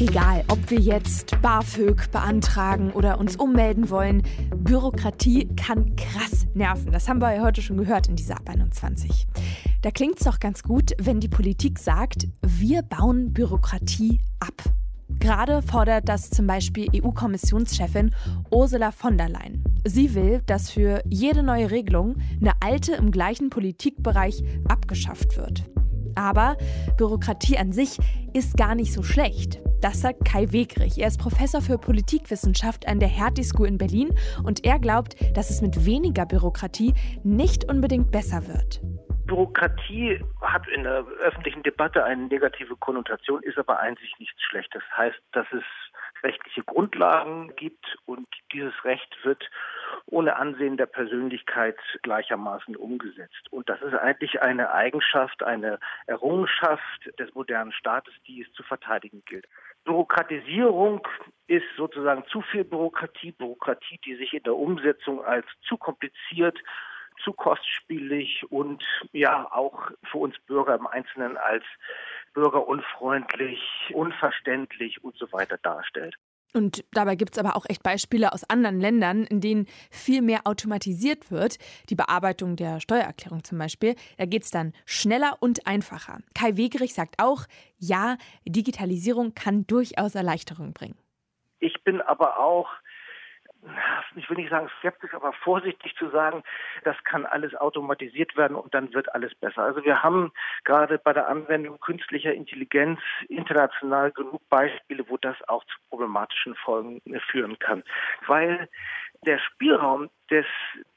Egal, 0.00 0.42
ob 0.48 0.70
wir 0.70 0.80
jetzt 0.80 1.40
BAföG 1.40 2.10
beantragen 2.10 2.90
oder 2.90 3.20
uns 3.20 3.36
ummelden 3.36 3.90
wollen, 3.90 4.22
Bürokratie 4.56 5.48
kann 5.54 5.94
krass 5.94 6.46
nerven. 6.52 6.90
Das 6.90 7.08
haben 7.08 7.20
wir 7.20 7.40
heute 7.40 7.62
schon 7.62 7.76
gehört 7.76 8.08
in 8.08 8.16
dieser 8.16 8.36
Ab 8.36 8.48
21. 8.48 9.26
Da 9.82 9.92
klingt 9.92 10.18
es 10.18 10.24
doch 10.24 10.40
ganz 10.40 10.64
gut, 10.64 10.92
wenn 10.98 11.20
die 11.20 11.28
Politik 11.28 11.78
sagt, 11.78 12.26
wir 12.42 12.82
bauen 12.82 13.32
Bürokratie 13.32 14.20
ab. 14.40 14.64
Gerade 15.20 15.62
fordert 15.62 16.08
das 16.08 16.28
zum 16.28 16.48
Beispiel 16.48 16.88
EU-Kommissionschefin 16.92 18.10
Ursula 18.50 18.90
von 18.90 19.16
der 19.16 19.28
Leyen. 19.28 19.62
Sie 19.84 20.14
will, 20.14 20.42
dass 20.46 20.70
für 20.70 21.02
jede 21.06 21.44
neue 21.44 21.70
Regelung 21.70 22.16
eine 22.40 22.54
alte 22.58 22.94
im 22.94 23.12
gleichen 23.12 23.48
Politikbereich 23.48 24.42
abgeschafft 24.68 25.36
wird. 25.36 25.70
Aber 26.16 26.56
Bürokratie 26.96 27.58
an 27.58 27.72
sich 27.72 27.98
ist 28.32 28.56
gar 28.56 28.74
nicht 28.74 28.92
so 28.92 29.02
schlecht. 29.02 29.60
Das 29.84 30.00
sagt 30.00 30.24
Kai 30.24 30.50
Wegrich. 30.50 30.96
Er 30.96 31.08
ist 31.08 31.20
Professor 31.20 31.60
für 31.60 31.76
Politikwissenschaft 31.76 32.88
an 32.88 33.00
der 33.00 33.08
Hertie 33.08 33.44
School 33.44 33.68
in 33.68 33.76
Berlin 33.76 34.08
und 34.42 34.64
er 34.64 34.78
glaubt, 34.78 35.14
dass 35.36 35.50
es 35.50 35.60
mit 35.60 35.84
weniger 35.84 36.24
Bürokratie 36.24 36.94
nicht 37.22 37.70
unbedingt 37.70 38.10
besser 38.10 38.48
wird. 38.48 38.80
Bürokratie 39.26 40.24
hat 40.40 40.66
in 40.68 40.84
der 40.84 41.04
öffentlichen 41.20 41.62
Debatte 41.64 42.02
eine 42.02 42.28
negative 42.28 42.76
Konnotation, 42.76 43.42
ist 43.42 43.58
aber 43.58 43.78
einzig 43.78 44.14
nichts 44.18 44.40
Schlechtes. 44.44 44.82
Das 44.88 44.98
heißt, 44.98 45.22
dass 45.32 45.46
es 45.52 45.64
rechtliche 46.22 46.62
Grundlagen 46.62 47.54
gibt 47.56 47.84
und 48.06 48.26
dieses 48.54 48.72
Recht 48.84 49.14
wird 49.22 49.50
ohne 50.06 50.36
Ansehen 50.36 50.78
der 50.78 50.86
Persönlichkeit 50.86 51.76
gleichermaßen 52.02 52.74
umgesetzt. 52.74 53.50
Und 53.50 53.68
das 53.68 53.82
ist 53.82 53.94
eigentlich 53.94 54.40
eine 54.40 54.72
Eigenschaft, 54.72 55.42
eine 55.42 55.78
Errungenschaft 56.06 57.10
des 57.18 57.34
modernen 57.34 57.72
Staates, 57.72 58.14
die 58.26 58.42
es 58.42 58.52
zu 58.54 58.62
verteidigen 58.62 59.22
gilt. 59.26 59.46
Bürokratisierung 59.84 61.06
ist 61.46 61.66
sozusagen 61.76 62.24
zu 62.28 62.40
viel 62.40 62.64
Bürokratie, 62.64 63.32
Bürokratie, 63.32 64.00
die 64.04 64.16
sich 64.16 64.32
in 64.32 64.42
der 64.42 64.56
Umsetzung 64.56 65.24
als 65.24 65.46
zu 65.68 65.76
kompliziert, 65.76 66.58
zu 67.22 67.32
kostspielig 67.32 68.44
und 68.50 68.82
ja 69.12 69.50
auch 69.52 69.90
für 70.10 70.18
uns 70.18 70.38
Bürger 70.46 70.74
im 70.74 70.86
Einzelnen 70.86 71.36
als 71.36 71.64
bürgerunfreundlich, 72.32 73.60
unverständlich 73.92 75.04
und 75.04 75.16
so 75.16 75.30
weiter 75.32 75.58
darstellt. 75.58 76.16
Und 76.54 76.84
dabei 76.92 77.16
gibt 77.16 77.34
es 77.34 77.38
aber 77.38 77.56
auch 77.56 77.66
echt 77.68 77.82
Beispiele 77.82 78.32
aus 78.32 78.48
anderen 78.48 78.80
Ländern, 78.80 79.24
in 79.24 79.40
denen 79.40 79.66
viel 79.90 80.22
mehr 80.22 80.42
automatisiert 80.44 81.32
wird. 81.32 81.58
Die 81.90 81.96
Bearbeitung 81.96 82.54
der 82.54 82.78
Steuererklärung 82.80 83.42
zum 83.42 83.58
Beispiel. 83.58 83.96
Da 84.18 84.24
geht 84.24 84.44
es 84.44 84.50
dann 84.50 84.72
schneller 84.86 85.36
und 85.40 85.66
einfacher. 85.66 86.18
Kai 86.32 86.56
Wegerich 86.56 86.94
sagt 86.94 87.16
auch, 87.18 87.42
ja, 87.76 88.16
Digitalisierung 88.46 89.34
kann 89.34 89.66
durchaus 89.66 90.14
Erleichterung 90.14 90.72
bringen. 90.72 90.96
Ich 91.58 91.82
bin 91.82 92.00
aber 92.00 92.38
auch 92.38 92.68
ich 94.16 94.28
will 94.28 94.36
nicht 94.36 94.50
sagen 94.50 94.70
skeptisch, 94.78 95.14
aber 95.14 95.32
vorsichtig 95.32 95.94
zu 95.96 96.08
sagen, 96.10 96.42
das 96.84 96.96
kann 97.04 97.26
alles 97.26 97.54
automatisiert 97.54 98.36
werden 98.36 98.56
und 98.56 98.74
dann 98.74 98.92
wird 98.94 99.14
alles 99.14 99.34
besser. 99.34 99.62
Also 99.62 99.84
wir 99.84 100.02
haben 100.02 100.32
gerade 100.64 100.98
bei 100.98 101.12
der 101.12 101.28
Anwendung 101.28 101.80
künstlicher 101.80 102.32
Intelligenz 102.32 103.00
international 103.28 104.12
genug 104.12 104.46
Beispiele, 104.48 105.08
wo 105.08 105.16
das 105.16 105.36
auch 105.48 105.64
zu 105.64 105.76
problematischen 105.88 106.54
Folgen 106.56 107.00
führen 107.30 107.58
kann, 107.58 107.82
weil 108.26 108.68
der 109.24 109.38
Spielraum 109.38 110.10
des 110.30 110.46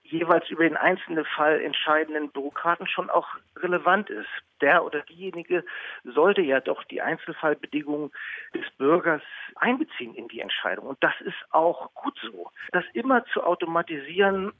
jeweils 0.10 0.50
über 0.50 0.64
den 0.64 0.78
einzelnen 0.78 1.26
Fall 1.26 1.62
entscheidenden 1.62 2.30
Bürokraten 2.32 2.88
schon 2.88 3.10
auch 3.10 3.28
relevant 3.58 4.10
ist. 4.10 4.30
Der 4.62 4.84
oder 4.84 5.02
diejenige 5.02 5.64
sollte 6.04 6.42
ja 6.42 6.60
doch 6.60 6.84
die 6.86 7.02
Einzelfallbedingungen 7.02 8.12
des 8.54 8.66
Bürgers 8.78 9.22
einbeziehen 9.56 10.16
in 10.16 10.28
die 10.28 10.40
Entscheidung. 10.40 10.88
Und 10.88 11.04
das 11.04 11.14
ist 11.22 11.38
auch 11.52 11.94
gut 11.94 12.18
so. 12.24 12.50
Das 12.72 12.84
immer 12.94 13.24
zu 13.26 13.44
automatisieren, 13.44 14.52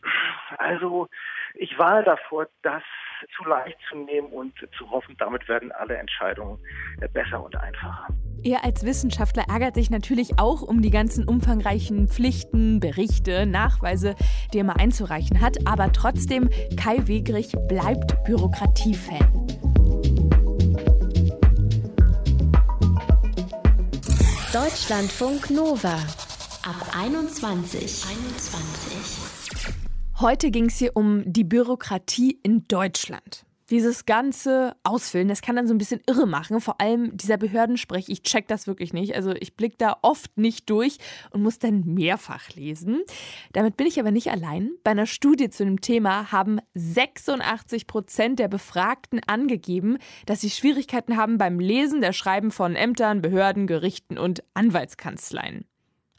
also 0.58 1.08
ich 1.56 1.78
warne 1.80 2.04
davor, 2.04 2.48
das 2.62 2.84
zu 3.36 3.44
leicht 3.46 3.78
zu 3.90 3.98
nehmen 3.98 4.28
und 4.28 4.54
zu 4.78 4.90
hoffen, 4.92 5.16
damit 5.18 5.48
werden 5.48 5.72
alle 5.72 5.98
Entscheidungen 5.98 6.60
besser 7.14 7.44
und 7.44 7.56
einfacher. 7.56 8.08
Er 8.44 8.64
als 8.64 8.86
Wissenschaftler 8.86 9.46
ärgert 9.50 9.76
sich 9.76 9.90
natürlich 9.90 10.38
auch 10.38 10.62
um 10.62 10.82
die 10.82 10.92
ganzen 10.92 11.28
umfangreichen 11.28 12.08
Pflichten, 12.08 12.80
Berichte, 12.80 13.46
Nachweise, 13.46 14.16
die 14.54 14.60
er 14.60 14.64
mal 14.64 14.78
einzureichen 14.78 15.37
hat. 15.42 15.58
Aber 15.66 15.92
trotzdem, 15.92 16.50
Kai 16.76 17.08
Wegrich 17.08 17.52
bleibt 17.68 18.24
Bürokratiefan. 18.26 19.48
Deutschlandfunk 24.54 25.50
Nova 25.50 25.96
ab 26.64 26.96
21. 26.96 28.06
21. 28.06 29.74
Heute 30.20 30.52
ging 30.52 30.66
es 30.66 30.78
hier 30.78 30.96
um 30.96 31.24
die 31.26 31.44
Bürokratie 31.44 32.40
in 32.44 32.68
Deutschland 32.68 33.47
dieses 33.70 34.06
ganze 34.06 34.76
Ausfüllen, 34.84 35.28
das 35.28 35.42
kann 35.42 35.56
dann 35.56 35.68
so 35.68 35.74
ein 35.74 35.78
bisschen 35.78 36.02
irre 36.08 36.26
machen. 36.26 36.62
Vor 36.62 36.80
allem 36.80 37.16
dieser 37.18 37.38
Behördensprech, 37.38 38.08
ich 38.08 38.24
check 38.24 38.48
das 38.48 38.68
wirklich 38.68 38.94
nicht. 38.94 39.16
Also 39.16 39.32
ich 39.32 39.56
blicke 39.56 39.76
da 39.78 39.98
oft 40.02 40.38
nicht 40.38 40.70
durch 40.70 40.98
und 41.32 41.44
muss 41.44 41.60
dann 41.60 41.82
mehrfach 41.86 42.50
lesen. 42.56 43.02
Damit 43.52 43.78
bin 43.78 43.88
ich 43.88 44.00
aber 44.00 44.12
nicht 44.12 44.32
allein. 44.32 44.72
Bei 44.84 44.92
einer 44.92 45.06
Studie 45.06 45.50
zu 45.50 45.66
dem 45.66 45.82
Thema 45.82 46.32
haben 46.32 46.60
86 46.76 47.88
Prozent 47.88 48.40
der 48.40 48.48
Befragten 48.48 49.22
angegeben, 49.28 49.98
dass 50.26 50.42
sie 50.42 50.50
Schwierigkeiten 50.50 51.18
haben 51.18 51.38
beim 51.38 51.60
Lesen 51.60 52.02
der 52.02 52.14
Schreiben 52.14 52.52
von 52.52 52.76
Ämtern, 52.76 53.22
Behörden, 53.22 53.68
Gerichten 53.68 54.18
und 54.18 54.44
Anwaltskanzleien. 54.54 55.66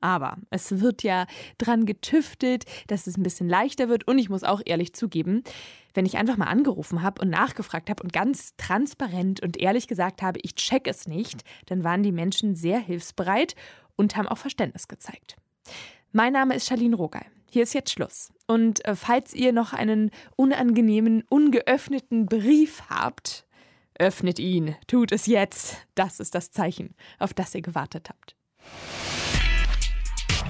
Aber 0.01 0.39
es 0.51 0.81
wird 0.81 1.03
ja 1.03 1.27
dran 1.59 1.87
getüftet, 1.87 2.65
dass 2.87 3.07
es 3.07 3.17
ein 3.17 3.23
bisschen 3.23 3.49
leichter 3.49 3.89
wird. 3.89 4.07
Und 4.07 4.19
ich 4.19 4.29
muss 4.29 4.45
auch 4.45 4.61
ehrlich 4.65 4.95
zugeben, 4.95 5.43
wenn 5.95 6.07
ich 6.07 6.17
einfach 6.17 6.37
mal 6.37 6.47
angerufen 6.47 7.03
habe 7.03 7.23
und 7.23 7.31
nachgefragt 7.31 7.91
habe 7.91 8.03
und 8.03 8.13
ganz 8.13 8.55
transparent 8.57 9.41
und 9.41 9.57
ehrlich 9.57 9.89
gesagt 9.89 10.23
habe, 10.23 10.39
ich 10.43 10.55
check 10.55 10.87
es 10.87 11.09
nicht, 11.09 11.43
dann 11.67 11.85
waren 11.85 12.03
die 12.03 12.13
Menschen 12.13 12.55
sehr 12.55 12.79
hilfsbereit 12.79 13.55
und 13.97 14.17
haben 14.17 14.29
auch 14.29 14.39
Verständnis 14.39 14.89
gezeigt. 14.89 15.37
Mein 16.13 16.33
Name 16.33 16.55
ist 16.55 16.69
Charlene 16.69 16.97
Rogal. 16.97 17.27
Hier 17.51 17.63
ist 17.63 17.75
jetzt 17.75 17.91
Schluss. 17.91 18.33
Und 18.47 18.85
äh, 18.85 18.95
falls 18.95 19.35
ihr 19.35 19.53
noch 19.53 19.73
einen 19.73 20.11
unangenehmen, 20.37 21.25
ungeöffneten 21.29 22.27
Brief 22.27 22.83
habt, 22.89 23.47
öffnet 23.99 24.39
ihn, 24.39 24.77
tut 24.87 25.13
es 25.13 25.27
jetzt. 25.27 25.79
Das 25.95 26.21
ist 26.21 26.35
das 26.35 26.51
Zeichen, 26.51 26.95
auf 27.19 27.35
das 27.35 27.55
ihr 27.55 27.63
gewartet 27.63 28.09
habt. 28.11 28.37